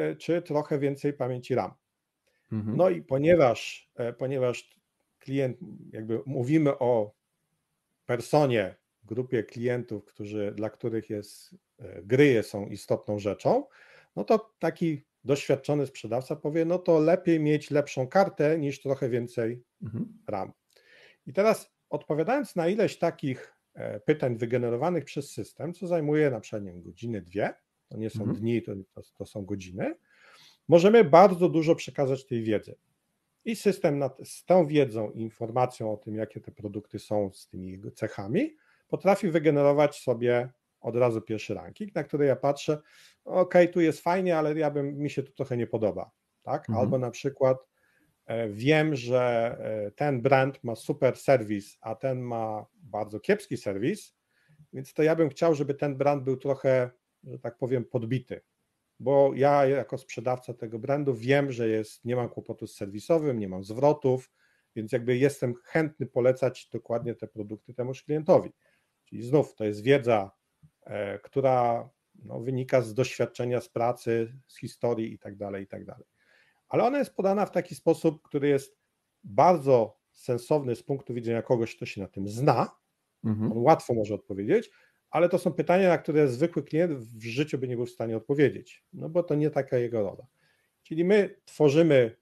[0.09, 1.71] yy, czy trochę więcej pamięci RAM.
[2.51, 2.77] Mhm.
[2.77, 4.79] No i ponieważ, yy, ponieważ
[5.19, 5.57] klient,
[5.91, 7.15] jakby mówimy o
[8.05, 13.65] personie, grupie klientów, którzy, dla których jest, yy, gry są istotną rzeczą,
[14.15, 19.63] no to taki doświadczony sprzedawca powie, no to lepiej mieć lepszą kartę niż trochę więcej
[19.81, 20.17] mhm.
[20.27, 20.51] RAM.
[21.25, 23.58] I teraz odpowiadając na ileś takich e,
[24.05, 27.53] pytań wygenerowanych przez system, co zajmuje na przykład godziny, dwie,
[27.89, 28.39] to nie są mhm.
[28.39, 29.95] dni, to, to, to są godziny,
[30.67, 32.75] możemy bardzo dużo przekazać tej wiedzy.
[33.45, 37.47] I system nad, z tą wiedzą i informacją o tym, jakie te produkty są z
[37.47, 38.55] tymi cechami,
[38.87, 40.49] potrafi wygenerować sobie
[40.81, 42.81] od razu pierwszy ranking, na który ja patrzę,
[43.25, 46.11] ok, tu jest fajnie, ale ja bym, mi się tu trochę nie podoba,
[46.43, 46.69] tak?
[46.69, 46.79] Mhm.
[46.79, 47.68] Albo na przykład e,
[48.49, 54.15] wiem, że e, ten brand ma super serwis, a ten ma bardzo kiepski serwis,
[54.73, 56.91] więc to ja bym chciał, żeby ten brand był trochę,
[57.23, 58.41] że tak powiem, podbity,
[58.99, 63.49] bo ja jako sprzedawca tego brandu wiem, że jest, nie mam kłopotu z serwisowym, nie
[63.49, 64.31] mam zwrotów,
[64.75, 68.49] więc jakby jestem chętny polecać dokładnie te produkty temuż klientowi.
[69.05, 70.31] Czyli znów to jest wiedza,
[70.83, 75.85] e, która no, wynika z doświadczenia, z pracy, z historii i tak
[76.69, 78.79] Ale ona jest podana w taki sposób, który jest
[79.23, 82.75] bardzo sensowny z punktu widzenia kogoś, kto się na tym zna.
[83.23, 83.51] Mhm.
[83.51, 84.71] On łatwo może odpowiedzieć,
[85.09, 88.17] ale to są pytania, na które zwykły klient w życiu by nie był w stanie
[88.17, 90.27] odpowiedzieć, no bo to nie taka jego rola.
[90.83, 92.15] Czyli my tworzymy,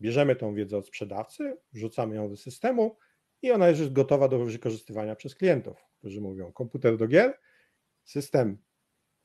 [0.00, 2.96] bierzemy tą wiedzę od sprzedawcy, wrzucamy ją do systemu
[3.42, 7.38] i ona jest już gotowa do wykorzystywania przez klientów, którzy mówią komputer do gier,
[8.04, 8.58] system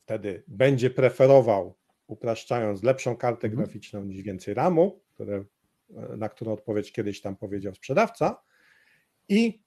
[0.06, 1.78] wtedy będzie preferował,
[2.08, 3.64] upraszczając, lepszą kartę mhm.
[3.64, 5.44] graficzną niż więcej RAMu, które,
[6.18, 8.42] na którą odpowiedź kiedyś tam powiedział sprzedawca
[9.30, 9.66] i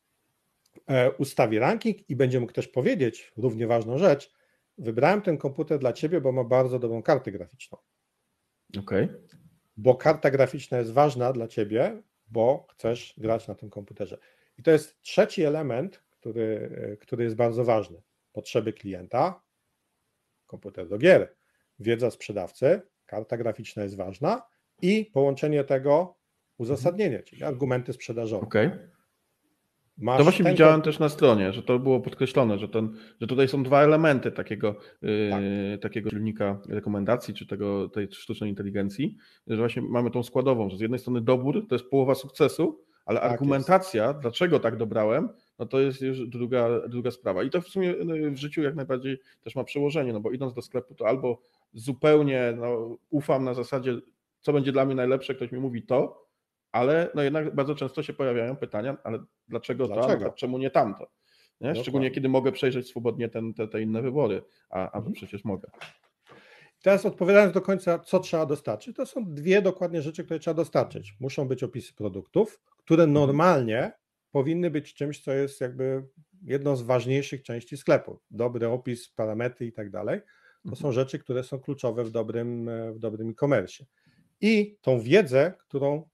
[0.86, 4.32] E, ustawi ranking i będzie mógł też powiedzieć równie ważną rzecz.
[4.78, 7.78] Wybrałem ten komputer dla ciebie, bo ma bardzo dobrą kartę graficzną.
[8.78, 9.04] Okej.
[9.04, 9.20] Okay.
[9.76, 14.18] Bo karta graficzna jest ważna dla ciebie, bo chcesz grać na tym komputerze.
[14.58, 18.02] I to jest trzeci element, który, e, który jest bardzo ważny.
[18.32, 19.42] Potrzeby klienta,
[20.46, 21.34] komputer do gier,
[21.78, 24.42] wiedza sprzedawcy, karta graficzna jest ważna
[24.82, 26.18] i połączenie tego
[26.58, 28.46] uzasadnienie, czyli argumenty sprzedażowe.
[28.46, 28.90] Okay.
[29.98, 30.52] Masz to właśnie ten...
[30.52, 34.32] widziałem też na stronie, że to było podkreślone, że, ten, że tutaj są dwa elementy
[34.32, 35.42] takiego, yy, tak.
[35.82, 39.16] takiego silnika rekomendacji, czy tego, tej sztucznej inteligencji,
[39.46, 43.20] że właśnie mamy tą składową, że z jednej strony dobór to jest połowa sukcesu, ale
[43.20, 44.18] tak argumentacja, jest.
[44.18, 47.42] dlaczego tak dobrałem, no to jest już druga, druga sprawa.
[47.42, 50.54] I to w sumie no, w życiu jak najbardziej też ma przełożenie, no bo idąc
[50.54, 51.42] do sklepu, to albo
[51.72, 53.98] zupełnie no, ufam na zasadzie,
[54.40, 56.28] co będzie dla mnie najlepsze, ktoś mi mówi to,
[56.72, 60.24] ale no jednak bardzo często się pojawiają pytania, ale dlaczego, dlaczego?
[60.24, 61.10] to, a czemu nie tamto?
[61.60, 61.74] Nie?
[61.74, 65.12] Szczególnie kiedy mogę przejrzeć swobodnie ten, te, te inne wybory, a, a mhm.
[65.12, 65.70] przecież mogę.
[66.82, 71.16] Teraz odpowiadając do końca, co trzeba dostarczyć, to są dwie dokładnie rzeczy, które trzeba dostarczyć.
[71.20, 73.12] Muszą być opisy produktów, które mhm.
[73.12, 73.92] normalnie
[74.30, 76.06] powinny być czymś, co jest jakby
[76.42, 78.20] jedną z ważniejszych części sklepu.
[78.30, 80.20] Dobry opis, parametry i tak dalej.
[80.62, 80.92] To są mhm.
[80.92, 83.84] rzeczy, które są kluczowe w dobrym, w dobrym e-commerce.
[84.40, 86.08] I tą wiedzę, którą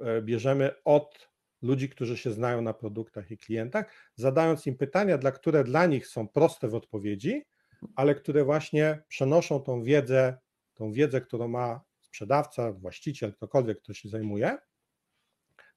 [0.00, 1.30] E, bierzemy od
[1.62, 6.06] ludzi, którzy się znają na produktach i klientach, zadając im pytania, dla które dla nich
[6.06, 7.42] są proste w odpowiedzi,
[7.96, 10.38] ale które właśnie przenoszą tą wiedzę,
[10.74, 14.58] tą wiedzę, którą ma sprzedawca, właściciel, ktokolwiek, kto się zajmuje,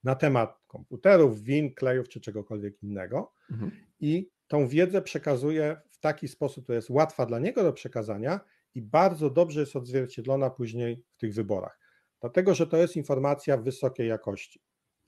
[0.04, 3.34] na temat komputerów, win, klejów czy czegokolwiek innego.
[3.52, 3.72] Mhm.
[4.00, 8.40] I tą wiedzę przekazuje w taki sposób, który jest łatwa dla niego do przekazania
[8.76, 11.80] i bardzo dobrze jest odzwierciedlona później w tych wyborach.
[12.22, 14.62] Dlatego, że to jest informacja wysokiej jakości.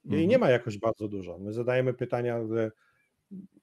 [0.03, 0.29] Jej mhm.
[0.29, 1.39] nie ma jakoś bardzo dużo.
[1.39, 2.39] My zadajemy pytania,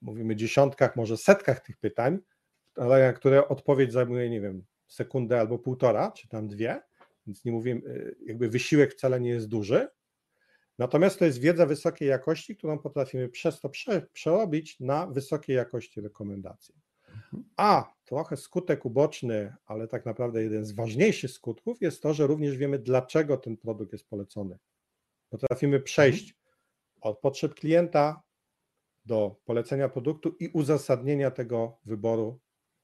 [0.01, 2.19] mówimy dziesiątkach, może setkach tych pytań,
[2.77, 6.81] ale na które odpowiedź zajmuje, nie wiem, sekundę albo półtora, czy tam dwie,
[7.27, 9.89] więc nie mówimy, jakby wysiłek wcale nie jest duży.
[10.79, 16.01] Natomiast to jest wiedza wysokiej jakości, którą potrafimy przez to prze, przerobić na wysokiej jakości
[16.01, 16.75] rekomendacje.
[17.57, 22.57] A trochę skutek uboczny, ale tak naprawdę jeden z ważniejszych skutków jest to, że również
[22.57, 24.59] wiemy, dlaczego ten produkt jest polecony.
[25.29, 26.35] Potrafimy przejść
[27.01, 28.23] od potrzeb klienta
[29.05, 32.41] do polecenia produktu i uzasadnienia tego wyboru,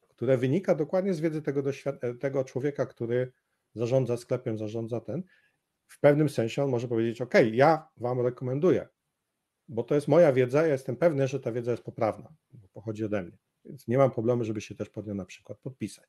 [0.08, 1.62] które wynika dokładnie z wiedzy tego,
[2.20, 3.32] tego człowieka, który
[3.74, 5.22] zarządza sklepem, zarządza ten.
[5.88, 8.88] W pewnym sensie on może powiedzieć: OK, ja Wam rekomenduję,
[9.68, 13.04] bo to jest moja wiedza, ja jestem pewny, że ta wiedza jest poprawna, bo pochodzi
[13.04, 13.38] ode mnie.
[13.64, 16.08] Więc nie mam problemu, żeby się też pod nią na przykład podpisać.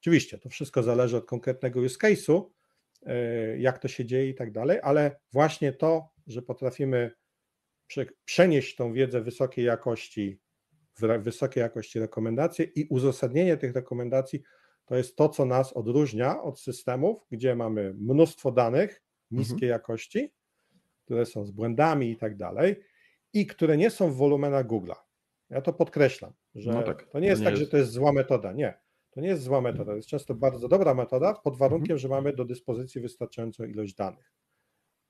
[0.00, 2.50] Oczywiście to wszystko zależy od konkretnego use case'u,
[3.02, 7.10] e, jak to się dzieje i tak dalej, ale właśnie to, że potrafimy
[8.24, 10.40] przenieść tą wiedzę wysokiej jakości
[11.00, 14.42] w wysokiej jakości rekomendacje i uzasadnienie tych rekomendacji
[14.84, 19.01] to jest to, co nas odróżnia od systemów, gdzie mamy mnóstwo danych
[19.32, 19.70] niskiej mhm.
[19.70, 20.32] jakości,
[21.04, 22.76] które są z błędami i tak dalej,
[23.32, 24.94] i które nie są w wolumenach Google'a.
[25.50, 27.64] Ja to podkreślam, że no tak, to nie jest to nie tak, jest...
[27.64, 28.52] że to jest zła metoda.
[28.52, 28.74] Nie.
[29.10, 32.32] to nie jest zła metoda, to jest często bardzo dobra metoda, pod warunkiem, że mamy
[32.32, 34.32] do dyspozycji wystarczającą ilość danych.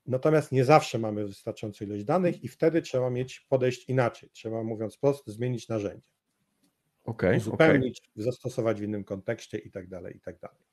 [0.05, 4.29] Natomiast nie zawsze mamy wystarczającą ilość danych i wtedy trzeba mieć podejść inaczej.
[4.29, 6.07] Trzeba, mówiąc prosto, zmienić narzędzie.
[7.03, 8.23] Okay, uzupełnić, okay.
[8.23, 10.63] zastosować w innym kontekście i tak dalej, i tak dalej.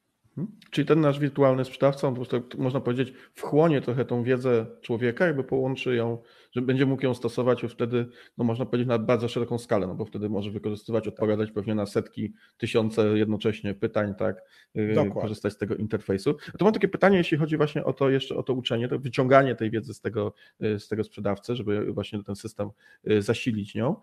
[0.71, 5.27] Czyli ten nasz wirtualny sprzedawca, on po prostu, można powiedzieć, wchłonie trochę tą wiedzę człowieka,
[5.27, 6.19] jakby połączy ją,
[6.53, 8.07] że będzie mógł ją stosować już wtedy,
[8.39, 11.87] no można powiedzieć, na bardzo szeroką skalę, no bo wtedy może wykorzystywać, odpowiadać pewnie na
[11.87, 14.43] setki, tysiące jednocześnie pytań, tak,
[14.77, 15.23] y, Dokładnie.
[15.23, 16.37] korzystać z tego interfejsu.
[16.55, 18.99] A to mam takie pytanie, jeśli chodzi właśnie o to jeszcze o to uczenie, to
[18.99, 20.33] wyciąganie tej wiedzy z tego,
[20.63, 22.71] y, z tego sprzedawcy, żeby właśnie ten system
[23.11, 23.97] y, zasilić nią.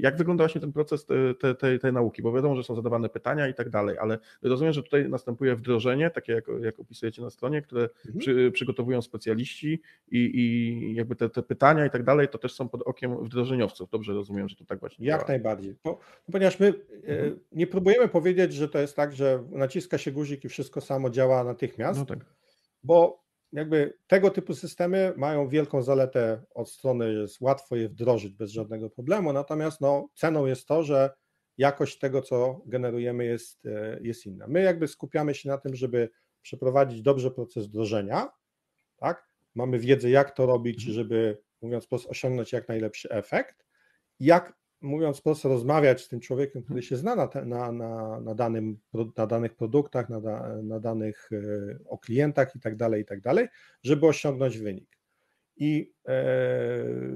[0.00, 2.22] Jak wygląda właśnie ten proces tej, tej, tej nauki?
[2.22, 5.56] Bo wiadomo, że są zadawane pytania i tak dalej, ale rozumiem, że tutaj następuje następuje
[5.56, 8.18] wdrożenie, takie jak, jak opisujecie na stronie, które mhm.
[8.18, 12.68] przy, przygotowują specjaliści i, i jakby te, te, pytania i tak dalej, to też są
[12.68, 13.90] pod okiem wdrożeniowców.
[13.90, 15.28] Dobrze rozumiem, że to tak właśnie Jak działa.
[15.28, 15.76] najbardziej.
[15.84, 15.98] Bo,
[16.32, 16.72] ponieważ my e,
[17.08, 17.40] mhm.
[17.52, 21.44] nie próbujemy powiedzieć, że to jest tak, że naciska się guzik i wszystko samo działa
[21.44, 22.18] natychmiast, no tak.
[22.82, 28.50] bo jakby tego typu systemy mają wielką zaletę od strony, jest łatwo je wdrożyć bez
[28.50, 31.10] żadnego problemu, natomiast no, ceną jest to, że
[31.58, 34.46] jakość tego, co generujemy, jest, e, jest inna.
[34.48, 36.10] My jakby skupiamy się na tym, żeby
[36.42, 38.28] przeprowadzić dobrze proces wdrożenia,
[38.96, 39.28] tak?
[39.54, 40.94] Mamy wiedzę, jak to robić, mhm.
[40.94, 43.66] żeby, mówiąc prosto, osiągnąć jak najlepszy efekt,
[44.20, 48.78] jak, mówiąc prosto, rozmawiać z tym człowiekiem, który się zna na, na, na, na, danym,
[49.16, 50.20] na danych produktach, na,
[50.62, 53.48] na danych e, o klientach i tak dalej, i tak dalej,
[53.82, 54.98] żeby osiągnąć wynik.
[55.56, 56.24] I e,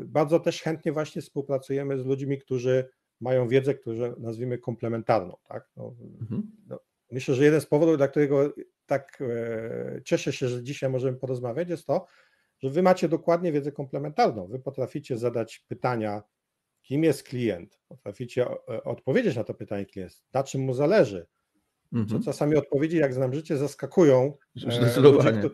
[0.05, 2.91] bardzo też chętnie właśnie współpracujemy z ludźmi, którzy
[3.21, 5.37] mają wiedzę, którą nazwijmy komplementarną.
[5.49, 5.69] Tak?
[5.77, 6.43] No, mhm.
[6.67, 8.53] no, myślę, że jeden z powodów, dla którego
[8.87, 12.07] tak e, cieszę się, że dzisiaj możemy porozmawiać, jest to,
[12.59, 14.47] że wy macie dokładnie wiedzę komplementarną.
[14.47, 16.23] Wy potraficie zadać pytania,
[16.83, 21.27] kim jest klient, potraficie e, odpowiedzieć na to pytanie klient, na czym mu zależy.
[21.93, 22.09] Mhm.
[22.09, 25.49] Co czasami odpowiedzi, jak znam życie, zaskakują e, ludzi,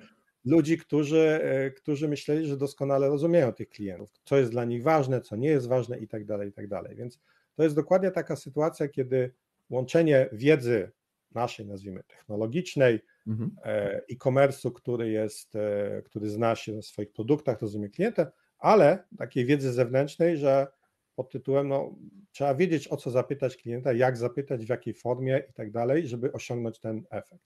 [0.45, 1.41] ludzi, którzy,
[1.77, 5.69] którzy myśleli, że doskonale rozumieją tych klientów, co jest dla nich ważne, co nie jest
[5.69, 6.97] ważne i tak dalej, i tak dalej.
[6.97, 7.21] Więc
[7.57, 9.35] to jest dokładnie taka sytuacja, kiedy
[9.71, 10.91] łączenie wiedzy
[11.35, 13.57] naszej, nazwijmy technologicznej, mhm.
[13.65, 19.45] E, e-commerce'u, który jest, e, który zna się na swoich produktach, rozumie klienta, ale takiej
[19.45, 20.67] wiedzy zewnętrznej, że
[21.15, 21.97] pod tytułem no,
[22.33, 26.33] trzeba wiedzieć, o co zapytać klienta, jak zapytać, w jakiej formie i tak dalej, żeby
[26.33, 27.45] osiągnąć ten efekt.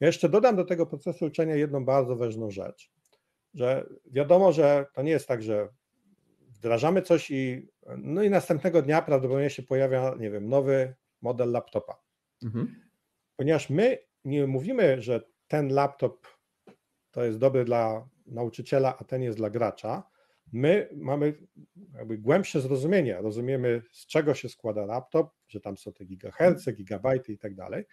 [0.00, 2.90] Ja jeszcze dodam do tego procesu uczenia jedną bardzo ważną rzecz,
[3.54, 5.68] że wiadomo, że to nie jest tak, że
[6.56, 12.02] wdrażamy coś i no i następnego dnia prawdopodobnie się pojawia, nie wiem, nowy model laptopa.
[12.44, 12.80] Mhm.
[13.36, 16.26] Ponieważ my nie mówimy, że ten laptop
[17.10, 20.10] to jest dobry dla nauczyciela, a ten jest dla gracza.
[20.52, 21.34] My mamy
[21.94, 27.32] jakby głębsze zrozumienie, rozumiemy z czego się składa laptop, że tam są te gigaherce, gigabajty
[27.32, 27.84] i tak dalej.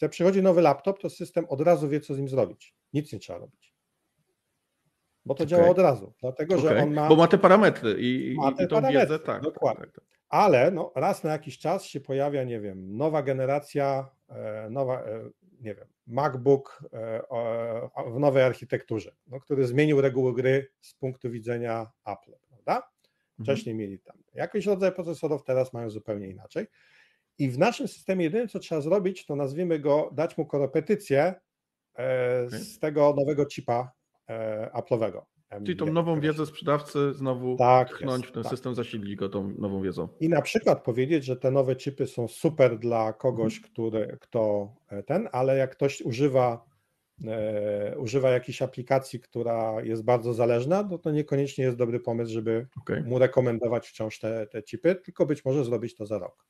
[0.00, 2.74] Jak przychodzi nowy laptop, to system od razu wie, co z nim zrobić.
[2.92, 3.73] Nic nie trzeba robić
[5.26, 5.46] bo to okay.
[5.46, 6.68] działa od razu, dlatego okay.
[6.68, 7.08] że on ma...
[7.08, 9.42] Bo ma te parametry i, ma te i tą parametry, wiedzę, tak.
[9.42, 9.84] Dokładnie.
[9.84, 10.04] Tak, tak.
[10.28, 15.30] Ale no, raz na jakiś czas się pojawia, nie wiem, nowa generacja, e, nowa, e,
[15.60, 17.22] nie wiem, MacBook e,
[18.14, 22.74] w nowej architekturze, no, który zmienił reguły gry z punktu widzenia Apple, prawda?
[22.74, 23.44] Mhm.
[23.44, 23.78] Wcześniej mhm.
[23.78, 26.66] mieli tam jakiś rodzaj procesorów, teraz mają zupełnie inaczej.
[27.38, 31.34] I w naszym systemie jedyne, co trzeba zrobić, to nazwijmy go, dać mu korepetycję
[32.48, 33.92] z tego nowego chipa
[34.72, 35.22] Apple'owego.
[35.64, 38.50] Czyli tą nową wiedzę sprzedawcy znowu tak tchnąć jest, w ten tak.
[38.50, 40.08] system, zasilić go tą nową wiedzą.
[40.20, 43.70] I na przykład powiedzieć, że te nowe chipy są super dla kogoś, hmm.
[43.72, 46.64] który, kto e, ten, ale jak ktoś używa,
[47.26, 52.66] e, używa jakiejś aplikacji, która jest bardzo zależna, no to niekoniecznie jest dobry pomysł, żeby
[52.80, 53.02] okay.
[53.02, 56.46] mu rekomendować wciąż te, te chipy, tylko być może zrobić to za rok.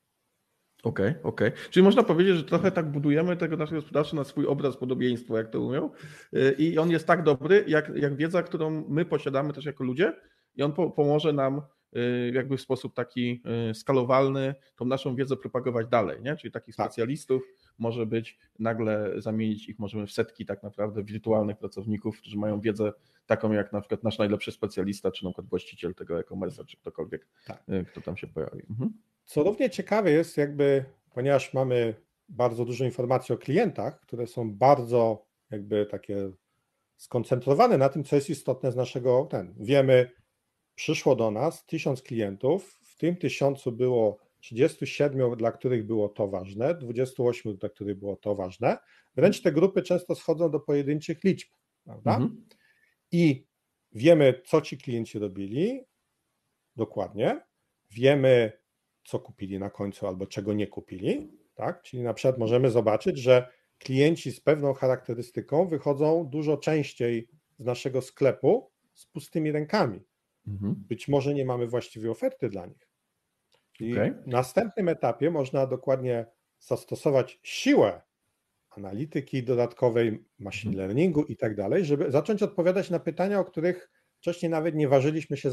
[0.84, 1.48] Okej, okay, okej.
[1.48, 1.70] Okay.
[1.70, 5.50] Czyli można powiedzieć, że trochę tak budujemy tego naszego sprzedawcy na swój obraz podobieństwa, jak
[5.50, 5.90] to mówią.
[6.34, 10.12] Y, I on jest tak dobry, jak, jak wiedza, którą my posiadamy też jako ludzie,
[10.56, 11.62] i on po, pomoże nam
[11.96, 16.36] y, jakby w sposób taki y, skalowalny tą naszą wiedzę propagować dalej, nie?
[16.36, 16.86] Czyli takich tak.
[16.86, 17.42] specjalistów
[17.78, 22.92] może być, nagle zamienić ich możemy w setki tak naprawdę wirtualnych pracowników, którzy mają wiedzę
[23.26, 27.28] taką jak na przykład nasz najlepszy specjalista, czy na przykład właściciel tego e-commerce, czy ktokolwiek,
[27.46, 27.64] tak.
[27.86, 28.62] kto tam się pojawi.
[28.70, 28.92] Mhm.
[29.24, 31.94] Co równie ciekawe jest, jakby, ponieważ mamy
[32.28, 36.30] bardzo dużo informacji o klientach, które są bardzo jakby takie
[36.96, 39.54] skoncentrowane na tym, co jest istotne z naszego ten.
[39.60, 40.10] Wiemy,
[40.74, 46.74] przyszło do nas tysiąc klientów, w tym tysiącu było 37, dla których było to ważne,
[46.74, 48.78] 28, dla których było to ważne.
[49.16, 51.48] Wręcz te grupy często schodzą do pojedynczych liczb,
[51.84, 52.10] prawda?
[52.10, 52.46] Mhm.
[53.12, 53.46] I
[53.92, 55.80] wiemy, co ci klienci robili
[56.76, 57.40] dokładnie.
[57.90, 58.52] Wiemy,
[59.04, 61.30] co kupili na końcu albo czego nie kupili.
[61.54, 61.82] tak?
[61.82, 67.28] Czyli na przykład możemy zobaczyć, że klienci z pewną charakterystyką wychodzą dużo częściej
[67.58, 70.00] z naszego sklepu z pustymi rękami.
[70.46, 70.74] Mhm.
[70.88, 72.88] Być może nie mamy właściwej oferty dla nich.
[73.80, 74.22] I okay.
[74.22, 76.26] w następnym etapie można dokładnie
[76.60, 78.02] zastosować siłę
[78.70, 80.88] analityki dodatkowej, machine mhm.
[80.88, 85.36] learningu i tak dalej, żeby zacząć odpowiadać na pytania, o których wcześniej nawet nie ważyliśmy
[85.36, 85.50] się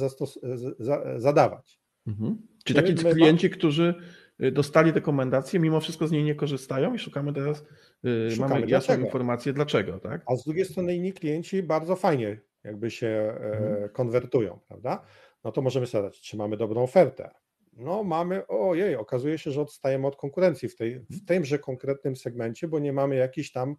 [1.17, 1.79] zadawać.
[2.07, 2.47] Mhm.
[2.65, 3.95] Czy taki klienci, którzy
[4.43, 7.65] y, dostali rekomendację, mimo wszystko z niej nie korzystają i szukamy teraz,
[8.05, 10.23] y, szukamy mamy jasną informację dlaczego, tak?
[10.25, 13.89] A z drugiej strony inni klienci bardzo fajnie jakby się e, mhm.
[13.89, 15.05] konwertują, prawda?
[15.43, 17.31] No to możemy zadać, czy mamy dobrą ofertę.
[17.73, 21.25] No mamy, ojej, okazuje się, że odstajemy od konkurencji w, tej, w mhm.
[21.25, 23.75] tymże konkretnym segmencie, bo nie mamy jakichś tam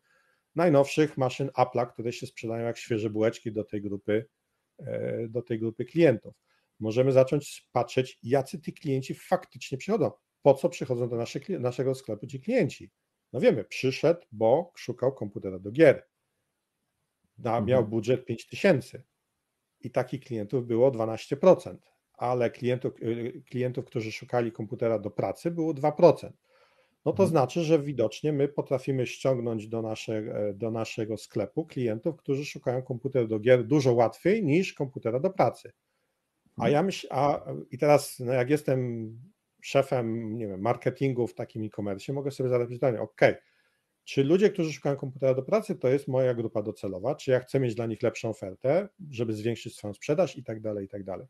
[0.55, 4.27] najnowszych maszyn Apple'a, które się sprzedają jak świeże bułeczki do tej grupy,
[4.79, 6.35] e, do tej grupy klientów
[6.83, 10.11] możemy zacząć patrzeć, jacy ci klienci faktycznie przychodzą.
[10.43, 12.91] Po co przychodzą do naszej, naszego sklepu ci klienci?
[13.33, 16.09] No wiemy, przyszedł, bo szukał komputera do gier.
[17.39, 17.87] miał mhm.
[17.87, 19.03] budżet 5000
[19.81, 21.77] i takich klientów było 12%,
[22.23, 26.33] ale klientów, y, klientów, którzy szukali komputera do pracy było 2%.
[27.05, 27.29] No to mhm.
[27.29, 30.23] znaczy, że widocznie my potrafimy ściągnąć do, nasze,
[30.55, 35.73] do naszego sklepu klientów, którzy szukają komputera do gier dużo łatwiej niż komputera do pracy.
[36.57, 39.11] A ja myślę, a i teraz, no jak jestem
[39.63, 43.21] szefem, nie wiem, marketingu w takim e-commerce, mogę sobie zadać pytanie, ok,
[44.05, 47.61] czy ludzie, którzy szukają komputera do pracy, to jest moja grupa docelowa, czy ja chcę
[47.61, 51.27] mieć dla nich lepszą ofertę, żeby zwiększyć swoją sprzedaż i tak dalej, i tak dalej.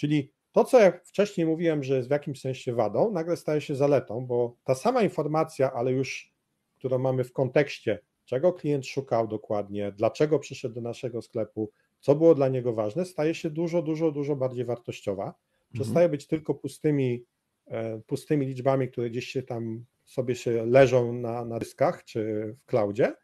[0.00, 3.76] Czyli to, co jak wcześniej mówiłem, że jest w jakimś sensie wadą, nagle staje się
[3.76, 6.34] zaletą, bo ta sama informacja, ale już,
[6.78, 11.70] którą mamy w kontekście, czego klient szukał dokładnie, dlaczego przyszedł do naszego sklepu,
[12.00, 15.24] co było dla niego ważne, staje się dużo, dużo, dużo bardziej wartościowa.
[15.24, 15.36] Mhm.
[15.72, 17.24] Przestaje być tylko pustymi,
[17.66, 22.66] e, pustymi liczbami, które gdzieś się tam sobie się leżą na, na dyskach czy w
[22.66, 23.14] cloudzie,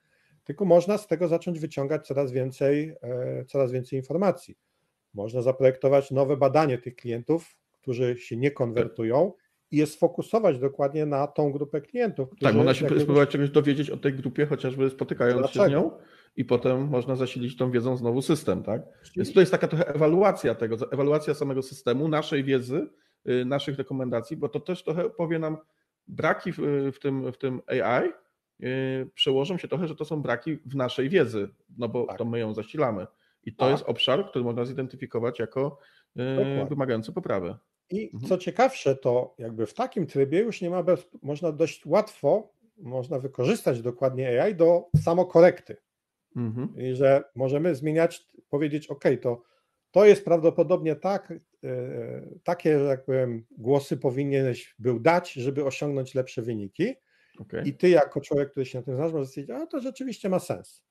[0.45, 4.66] tylko można z tego zacząć wyciągać coraz więcej, e, coraz więcej informacji.
[5.17, 9.33] Można zaprojektować nowe badanie tych klientów, którzy się nie konwertują
[9.71, 12.29] i je sfokusować dokładnie na tą grupę klientów.
[12.41, 15.65] Tak, można się spróbować czegoś dowiedzieć o tej grupie, chociażby spotykając Dlaczego?
[15.65, 15.91] się z nią
[16.37, 18.83] i potem można zasilić tą wiedzą znowu system, tak?
[19.17, 22.89] Więc to jest taka trochę ewaluacja tego, ewaluacja samego systemu, naszej wiedzy,
[23.29, 25.57] y, naszych rekomendacji, bo to też trochę powie nam
[26.09, 26.59] braki w,
[26.93, 28.11] w tym, w tym AI,
[28.59, 31.49] yy, przełożą się trochę, że to są braki w naszej wiedzy,
[31.79, 32.19] no bo tak.
[32.19, 33.07] to my ją zasilamy.
[33.47, 33.71] I to tak.
[33.71, 35.79] jest obszar, który można zidentyfikować jako
[36.17, 37.57] yy, wymagający poprawy.
[37.91, 38.29] I mhm.
[38.29, 43.19] co ciekawsze, to jakby w takim trybie już nie ma, bez, można dość łatwo, można
[43.19, 45.77] wykorzystać dokładnie AI do samokorekty.
[46.37, 46.75] Mhm.
[46.77, 49.43] I że możemy zmieniać, powiedzieć, OK, to,
[49.91, 51.33] to jest prawdopodobnie tak,
[51.63, 56.95] yy, takie, że jak powiem, głosy powinieneś był dać, żeby osiągnąć lepsze wyniki.
[57.39, 57.63] Okay.
[57.65, 60.39] I ty, jako człowiek, który się na tym znasz, możesz stwierdzić, a to rzeczywiście ma
[60.39, 60.85] sens.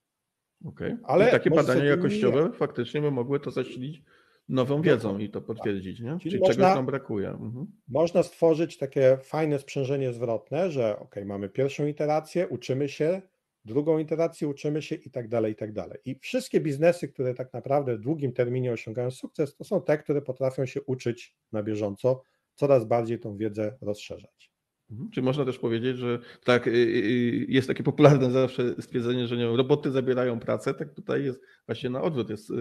[0.65, 0.97] Okay.
[1.03, 2.53] Ale I takie badania jakościowe nie...
[2.53, 4.01] faktycznie by mogły to zasilić
[4.49, 6.09] nową wiedzą i to potwierdzić, nie?
[6.09, 7.29] Czyli, Czyli można, czegoś nam brakuje.
[7.29, 7.65] Mhm.
[7.87, 13.21] Można stworzyć takie fajne sprzężenie zwrotne, że ok, mamy pierwszą iterację, uczymy się,
[13.65, 15.99] drugą iterację uczymy się i tak dalej, i tak dalej.
[16.05, 20.21] I wszystkie biznesy, które tak naprawdę w długim terminie osiągają sukces, to są te, które
[20.21, 22.21] potrafią się uczyć na bieżąco,
[22.55, 24.54] coraz bardziej tą wiedzę rozszerzać.
[24.91, 25.09] Mhm.
[25.11, 29.37] Czy można też powiedzieć, że tak, y, y, y, jest takie popularne zawsze stwierdzenie, że
[29.37, 32.51] nie, roboty zabierają pracę, tak tutaj jest właśnie na odwrót, jest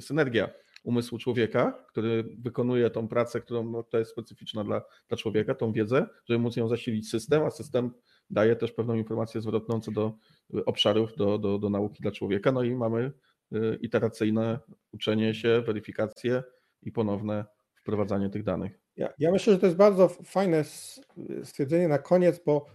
[0.00, 0.48] synergia
[0.84, 5.72] umysłu człowieka, który wykonuje tą pracę, którą no, to jest specyficzna dla, dla człowieka, tą
[5.72, 7.90] wiedzę, żeby móc ją zasilić system, a system
[8.30, 10.18] daje też pewną informację zwrotną co do
[10.66, 12.52] obszarów, do, do, do nauki dla człowieka.
[12.52, 13.12] No i mamy
[13.80, 14.58] iteracyjne
[14.92, 16.42] uczenie się, weryfikację
[16.82, 18.83] i ponowne wprowadzanie tych danych.
[18.96, 20.64] Ja, ja myślę, że to jest bardzo fajne
[21.44, 22.66] stwierdzenie na koniec, bo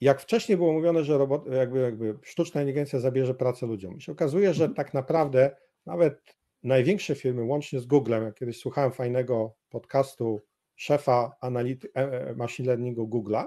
[0.00, 4.54] jak wcześniej było mówione, że robot, jakby, jakby sztuczna inteligencja zabierze pracę ludziom, się okazuje,
[4.54, 4.74] że mhm.
[4.76, 10.42] tak naprawdę nawet największe firmy, łącznie z Googlem, jak kiedyś słuchałem fajnego podcastu
[10.76, 13.44] szefa anality, e, e, machine learningu Google'a,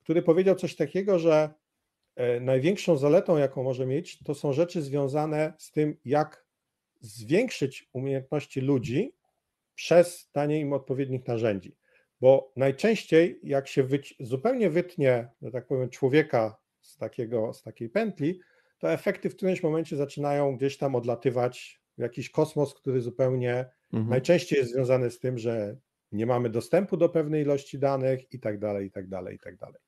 [0.00, 1.54] który powiedział coś takiego, że
[2.16, 6.46] e, największą zaletą, jaką może mieć, to są rzeczy związane z tym, jak
[7.00, 9.17] zwiększyć umiejętności ludzi
[9.78, 11.76] przez danie im odpowiednich narzędzi.
[12.20, 17.88] Bo najczęściej, jak się wyci zupełnie wytnie, że tak powiem, człowieka z, takiego, z takiej
[17.88, 18.40] pętli,
[18.78, 24.10] to efekty w którymś momencie zaczynają gdzieś tam odlatywać w jakiś kosmos, który zupełnie mhm.
[24.10, 25.76] najczęściej jest związany z tym, że
[26.12, 29.56] nie mamy dostępu do pewnej ilości danych i tak dalej, i tak dalej, i tak
[29.56, 29.80] dalej.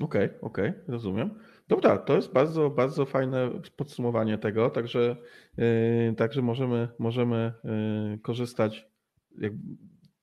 [0.00, 1.30] Okej, okay, okej, okay, rozumiem.
[1.68, 5.16] Dobra, to jest bardzo, bardzo fajne podsumowanie tego, także,
[5.56, 8.90] yy, także możemy, możemy yy, korzystać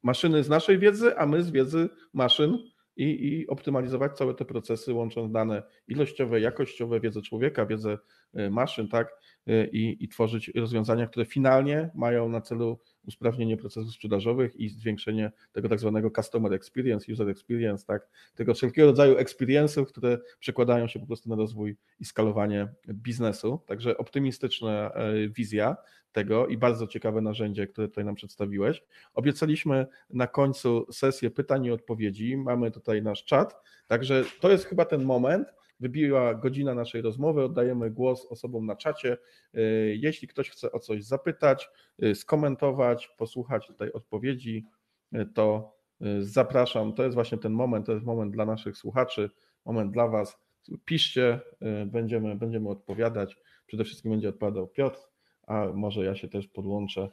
[0.03, 2.57] maszyny z naszej wiedzy, a my z wiedzy maszyn
[2.97, 7.97] i, i optymalizować całe te procesy, łącząc dane ilościowe, jakościowe, wiedzę człowieka, wiedzę
[8.39, 9.13] y, maszyn, tak,
[9.49, 15.31] y, i, i tworzyć rozwiązania, które finalnie mają na celu usprawnienie procesów sprzedażowych i zwiększenie
[15.51, 20.99] tego tak zwanego customer experience, user experience, tak, tego wszelkiego rodzaju experience'ów, które przekładają się
[20.99, 23.61] po prostu na rozwój i skalowanie biznesu.
[23.65, 25.77] Także optymistyczna e, wizja
[26.11, 28.83] tego i bardzo ciekawe narzędzie, które tutaj nam przedstawiłeś.
[29.13, 32.37] Obiecaliśmy na końcu sesję pytań i odpowiedzi.
[32.37, 33.55] Mamy tutaj nasz czat,
[33.87, 35.47] także to jest chyba ten moment,
[35.79, 39.17] Wybiła godzina naszej rozmowy, oddajemy głos osobom na czacie.
[39.53, 39.61] E,
[39.95, 41.69] jeśli ktoś chce o coś zapytać,
[41.99, 44.65] e, skomentować, posłuchać tutaj odpowiedzi,
[45.13, 45.77] e, to
[46.19, 46.93] zapraszam.
[46.93, 49.29] To jest właśnie ten moment, to jest moment dla naszych słuchaczy,
[49.65, 50.37] moment dla Was.
[50.85, 51.39] Piszcie,
[51.85, 53.37] będziemy, będziemy odpowiadać.
[53.67, 54.99] Przede wszystkim będzie odpowiadał Piotr,
[55.47, 57.09] a może ja się też podłączę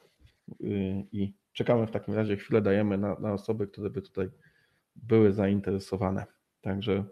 [1.12, 4.30] i czekamy w takim razie, chwilę dajemy na, na osoby, które by tutaj
[4.96, 6.24] były zainteresowane.
[6.60, 7.04] Także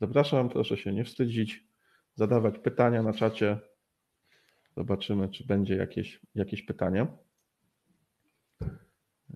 [0.00, 1.64] Zapraszam, proszę się nie wstydzić,
[2.14, 3.58] zadawać pytania na czacie.
[4.76, 7.06] Zobaczymy, czy będzie jakieś, jakieś pytanie.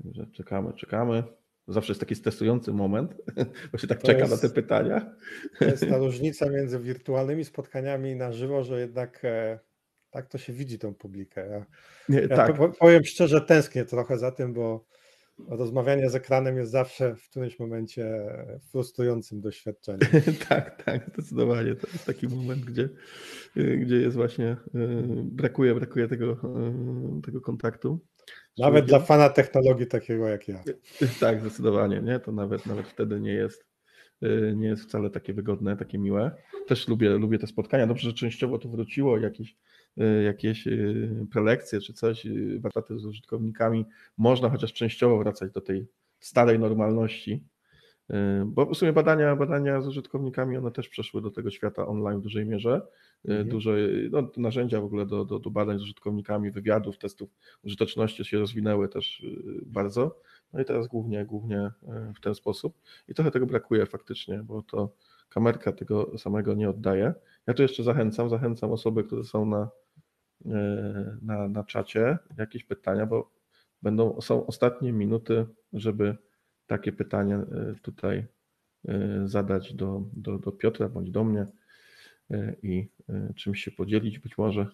[0.04, 1.22] Także czekamy, czekamy.
[1.68, 3.16] Zawsze jest taki stresujący moment,
[3.72, 5.16] bo się tak to czeka jest, na te pytania.
[5.58, 9.58] To jest ta różnica między wirtualnymi spotkaniami na żywo, że jednak e,
[10.10, 11.48] tak to się widzi tą publikę.
[11.48, 11.66] Ja,
[12.08, 12.56] Nie, ja tak.
[12.78, 14.86] powiem szczerze, tęsknię trochę za tym, bo
[15.48, 18.20] rozmawianie z ekranem jest zawsze w którymś momencie
[18.70, 20.08] frustrującym doświadczeniem.
[20.48, 21.74] tak, tak, zdecydowanie.
[21.74, 22.88] To jest taki moment, gdzie,
[23.56, 24.56] gdzie jest właśnie, e,
[25.22, 28.00] brakuje, brakuje tego, e, tego kontaktu.
[28.58, 30.62] Nawet dla fana technologii takiego jak ja.
[31.20, 32.20] Tak, zdecydowanie, nie?
[32.20, 33.66] To nawet, nawet wtedy nie jest,
[34.22, 36.30] e, nie jest wcale takie wygodne, takie miłe.
[36.66, 37.86] Też lubię, lubię te spotkania.
[37.86, 39.56] Dobrze, że częściowo to wróciło, jakieś Y,
[40.24, 43.84] jakieś y, prelekcje czy coś, y, warsztaty z użytkownikami,
[44.18, 45.86] można chociaż częściowo wracać do tej
[46.20, 47.44] starej normalności.
[48.46, 52.22] Bo w sumie badania, badania z użytkownikami, one też przeszły do tego świata online w
[52.22, 52.82] dużej mierze.
[53.24, 53.48] Mhm.
[53.48, 53.76] Duże
[54.10, 57.30] no, narzędzia w ogóle do, do, do badań z użytkownikami, wywiadów, testów
[57.62, 59.26] użyteczności się rozwinęły też
[59.66, 60.20] bardzo.
[60.52, 61.70] No i teraz głównie, głównie
[62.16, 62.78] w ten sposób.
[63.08, 64.94] I trochę tego brakuje faktycznie, bo to
[65.28, 67.14] kamerka tego samego nie oddaje.
[67.46, 69.68] Ja tu jeszcze zachęcam, zachęcam osoby, które są na,
[71.22, 73.30] na, na czacie jakieś pytania, bo
[73.82, 76.16] będą, są ostatnie minuty, żeby
[76.66, 78.26] takie pytania e, tutaj
[78.88, 81.46] e, zadać do, do, do Piotra bądź do mnie
[82.62, 82.88] i
[83.36, 84.66] czymś się podzielić być może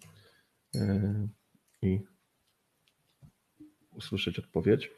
[1.83, 2.01] i
[3.91, 4.91] usłyszeć odpowiedź.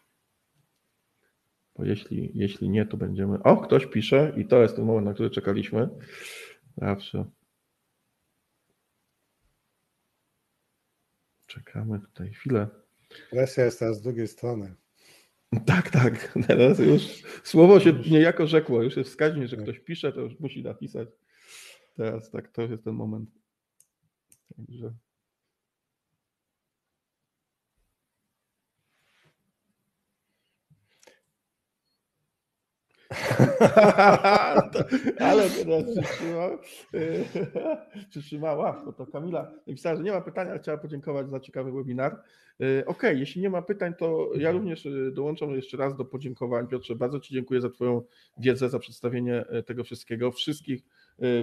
[1.77, 3.43] Bo jeśli, jeśli nie, to będziemy.
[3.43, 5.89] O, ktoś pisze i to jest ten moment, na który czekaliśmy.
[6.77, 7.25] Zawsze.
[11.53, 12.69] Czekamy tutaj chwilę.
[13.31, 14.75] Presja jest teraz z drugiej strony.
[15.67, 16.39] Tak, tak.
[16.47, 17.03] Teraz już
[17.45, 18.83] słowo się niejako rzekło.
[18.83, 21.09] Już jest wskaźnik, że ktoś pisze, to już musi napisać.
[21.97, 23.31] Teraz tak, to jest ten moment.
[24.57, 24.95] Także.
[35.19, 36.59] Ale teraz przytrzymał.
[38.11, 42.23] Przytrzymała, bo to Kamila napisała, że nie ma pytania, ale chciała podziękować za ciekawy webinar.
[42.61, 44.57] E, ok, jeśli nie ma pytań, to ja mhm.
[44.57, 46.69] również e, dołączam jeszcze raz do podziękowań.
[46.69, 48.03] Piotrze, bardzo Ci dziękuję za Twoją
[48.39, 50.33] wiedzę, za przedstawienie e, tego wszystkiego.
[50.33, 50.83] Wszystkich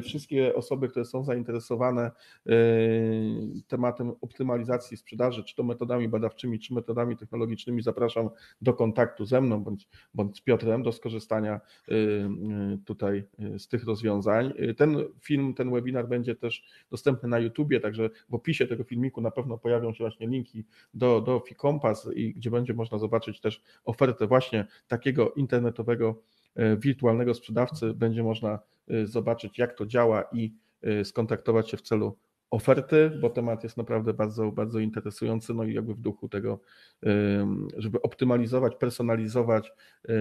[0.02, 2.12] wszystkie osoby, które są zainteresowane
[2.48, 2.52] y,
[3.68, 8.30] tematem optymalizacji sprzedaży, czy to metodami badawczymi, czy metodami technologicznymi, zapraszam
[8.62, 12.30] do kontaktu ze mną bądź, bądź z Piotrem do skorzystania y,
[12.86, 13.24] tutaj
[13.58, 14.54] z tych rozwiązań.
[14.78, 19.32] Ten film, ten webinar będzie też dostępny na YouTubie, także w opisie tego filmiku na
[19.32, 24.28] pewno pojawią się właśnie linki do, do Fikompas i gdzie będzie można zobaczyć też ofertę
[24.28, 26.22] właśnie takiego internetowego
[26.78, 27.94] wirtualnego sprzedawcy.
[27.94, 30.54] Będzie można Y, zobaczyć, jak to działa i
[30.88, 32.18] y, skontaktować się w celu
[32.52, 36.60] oferty, bo temat jest naprawdę bardzo, bardzo interesujący, no i jakby w duchu tego,
[37.78, 39.72] żeby optymalizować, personalizować
[40.10, 40.14] y,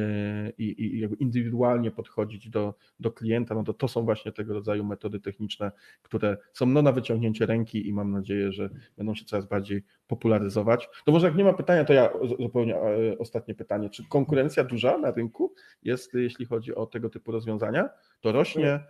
[0.58, 4.84] i, i jakby indywidualnie podchodzić do, do klienta, no to to są właśnie tego rodzaju
[4.84, 5.72] metody techniczne,
[6.02, 10.88] które są no na wyciągnięcie ręki i mam nadzieję, że będą się coraz bardziej popularyzować.
[11.04, 13.90] To może jak nie ma pytania, to ja zupełnie e, ostatnie pytanie.
[13.90, 17.88] Czy konkurencja duża na rynku jest, jeśli chodzi o tego typu rozwiązania?
[18.20, 18.80] To rośnie?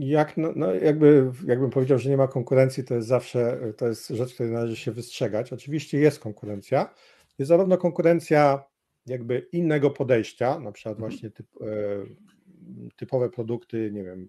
[0.00, 4.08] Jak, no, no jakby, jakbym powiedział, że nie ma konkurencji, to jest zawsze to jest
[4.08, 5.52] rzecz, której należy się wystrzegać.
[5.52, 6.94] Oczywiście jest konkurencja.
[7.38, 8.64] Jest zarówno konkurencja
[9.06, 11.10] jakby innego podejścia, na przykład mhm.
[11.10, 11.66] właśnie typ, e,
[12.96, 14.28] typowe produkty, nie wiem,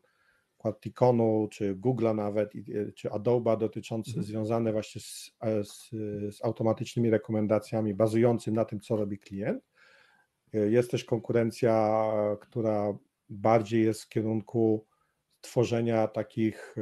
[0.58, 4.26] Quanticonu, czy Google'a nawet, e, czy Adobe dotyczące, mhm.
[4.26, 5.90] związane właśnie z, e, z,
[6.36, 9.64] z automatycznymi rekomendacjami bazującymi na tym, co robi klient.
[10.54, 12.04] Jest też konkurencja,
[12.42, 12.98] która
[13.30, 14.86] bardziej jest w kierunku
[15.42, 16.76] tworzenia takich,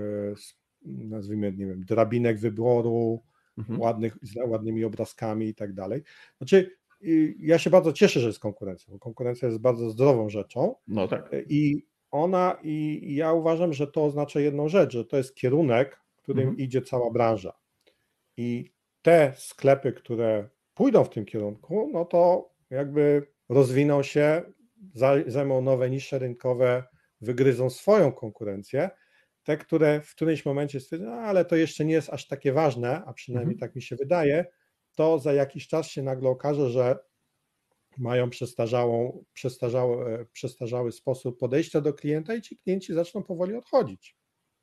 [0.85, 3.23] nazwijmy, nie wiem, drabinek wyboru,
[3.57, 3.81] mhm.
[3.81, 6.01] ładnych, z ładnymi obrazkami i tak dalej.
[6.37, 6.71] Znaczy,
[7.39, 10.75] ja się bardzo cieszę, że jest konkurencja, bo konkurencja jest bardzo zdrową rzeczą.
[10.87, 11.35] No tak.
[11.49, 16.47] I ona, i ja uważam, że to oznacza jedną rzecz, że to jest kierunek, którym
[16.47, 16.57] mhm.
[16.57, 17.53] idzie cała branża.
[18.37, 24.41] I te sklepy, które pójdą w tym kierunku, no to jakby rozwiną się,
[25.27, 26.83] zajmą nowe nisze rynkowe,
[27.21, 28.89] wygryzą swoją konkurencję.
[29.43, 33.03] Te, które w którymś momencie stwierdzą, no, ale to jeszcze nie jest aż takie ważne,
[33.05, 33.59] a przynajmniej mhm.
[33.59, 34.45] tak mi się wydaje,
[34.95, 36.99] to za jakiś czas się nagle okaże, że
[37.97, 44.17] mają przestarzałą, przestarzały, przestarzały sposób podejścia do klienta i ci klienci zaczną powoli odchodzić.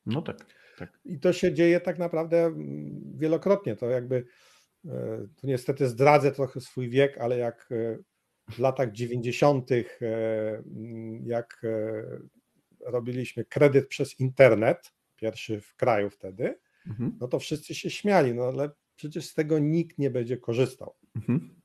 [0.06, 0.46] No tak,
[0.78, 1.00] tak.
[1.04, 3.76] I to się dzieje tak naprawdę mm, wielokrotnie.
[3.76, 4.24] To jakby,
[4.84, 7.98] e, tu niestety zdradzę trochę swój wiek, ale jak e,
[8.52, 9.84] w latach 90., e,
[10.66, 11.62] mm, jak
[12.86, 17.16] robiliśmy kredyt przez internet, pierwszy w kraju wtedy, mhm.
[17.20, 20.94] no to wszyscy się śmiali, no ale przecież z tego nikt nie będzie korzystał.
[21.16, 21.56] Mhm.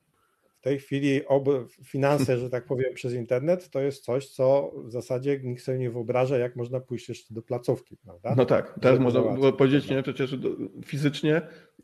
[0.60, 1.48] W tej chwili ob,
[1.84, 5.90] finanse, że tak powiem, przez internet to jest coś, co w zasadzie nikt sobie nie
[5.90, 8.34] wyobraża, jak można pójść jeszcze do placówki, prawda?
[8.36, 10.36] No tak, teraz można było powiedzieć, nie, przecież
[10.84, 11.42] fizycznie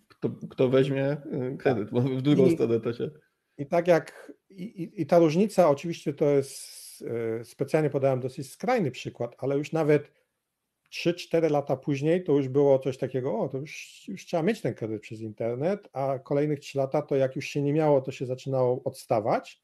[0.08, 1.16] kto, kto weźmie
[1.52, 3.10] y, kredyt, bo w drugą I, stronę to się...
[3.58, 6.77] I tak jak, i, i ta różnica, oczywiście to jest,
[7.44, 10.12] specjalnie podałem dosyć skrajny przykład, ale już nawet
[10.92, 14.74] 3-4 lata później to już było coś takiego, o, to już, już trzeba mieć ten
[14.74, 18.26] kredyt przez internet, a kolejnych 3 lata to jak już się nie miało, to się
[18.26, 19.62] zaczynało odstawać,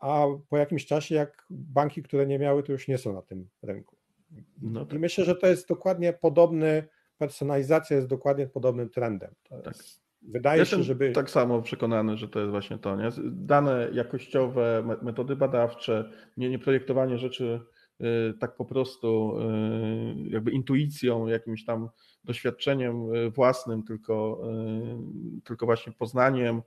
[0.00, 3.48] a po jakimś czasie, jak banki, które nie miały, to już nie są na tym
[3.62, 3.96] rynku.
[4.62, 4.94] No tak.
[4.94, 6.88] I myślę, że to jest dokładnie podobny,
[7.18, 9.34] personalizacja jest dokładnie podobnym trendem.
[9.62, 9.74] tak.
[10.28, 11.12] Wydaje Jestem się, żeby.
[11.12, 12.96] Tak samo przekonany, że to jest właśnie to.
[12.96, 13.08] Nie?
[13.24, 17.60] Dane jakościowe, metody badawcze, nie, nie projektowanie rzeczy
[18.40, 21.88] tak po prostu y, jakby intuicją, jakimś tam
[22.24, 24.42] doświadczeniem y, własnym, tylko,
[25.44, 26.62] tylko właśnie poznaniem,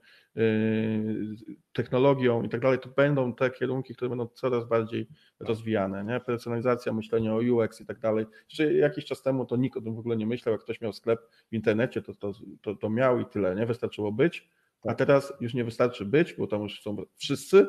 [1.72, 5.08] technologią i tak dalej, to będą te kierunki, które będą coraz bardziej
[5.40, 6.04] rozwijane.
[6.04, 6.20] Nie?
[6.20, 8.26] Personalizacja, myślenie o UX i tak dalej.
[8.48, 10.92] Jeszcze jakiś czas temu to nikt o tym w ogóle nie myślał, jak ktoś miał
[10.92, 11.20] sklep
[11.50, 13.66] w internecie, to, to, to, to miał i tyle, nie?
[13.66, 14.48] Wystarczyło być,
[14.82, 14.98] a tak.
[14.98, 17.66] teraz już nie wystarczy być, bo tam już są wszyscy,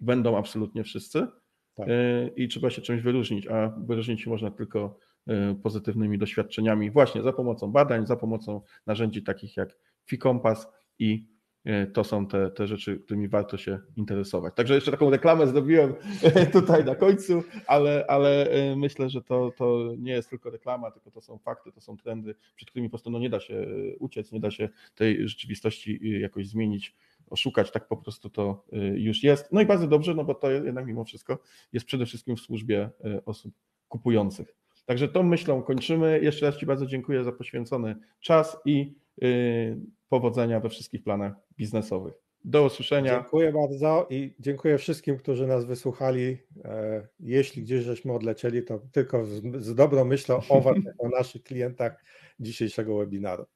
[0.00, 1.26] będą absolutnie wszyscy,
[1.74, 1.88] tak.
[1.88, 7.22] E, i trzeba się czymś wyróżnić, a wyróżnić się można tylko e, pozytywnymi doświadczeniami właśnie
[7.22, 10.68] za pomocą badań, za pomocą narzędzi takich jak FiCompass
[10.98, 11.26] i
[11.64, 14.54] e, to są te, te rzeczy, którymi warto się interesować.
[14.54, 15.94] Także jeszcze taką reklamę zrobiłem
[16.52, 18.46] tutaj na końcu, ale, ale
[18.76, 22.34] myślę, że to, to nie jest tylko reklama, tylko to są fakty, to są trendy,
[22.56, 23.66] przed którymi po prostu no nie da się
[23.98, 26.96] uciec, nie da się tej rzeczywistości jakoś zmienić
[27.30, 29.52] oszukać, tak po prostu to y, już jest.
[29.52, 31.38] No i bardzo dobrze, no bo to jednak mimo wszystko
[31.72, 33.54] jest przede wszystkim w służbie y, osób
[33.88, 34.54] kupujących.
[34.86, 36.20] Także tą myślą kończymy.
[36.22, 39.76] Jeszcze raz Ci bardzo dziękuję za poświęcony czas i y,
[40.08, 42.14] powodzenia we wszystkich planach biznesowych.
[42.44, 43.12] Do usłyszenia.
[43.12, 46.38] Dziękuję bardzo i dziękuję wszystkim, którzy nas wysłuchali.
[46.64, 52.04] E, jeśli gdzieś żeśmy odlecieli, to tylko z, dobrą myślą o Was, o naszych klientach
[52.40, 53.46] dzisiejszego webinaru.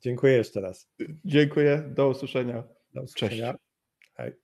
[0.00, 0.90] Dziękuję jeszcze raz.
[1.24, 2.62] Dziękuję, do usłyszenia.
[2.94, 3.52] Do usłyszenia.
[3.52, 3.64] Cześć.
[4.14, 4.43] Hej.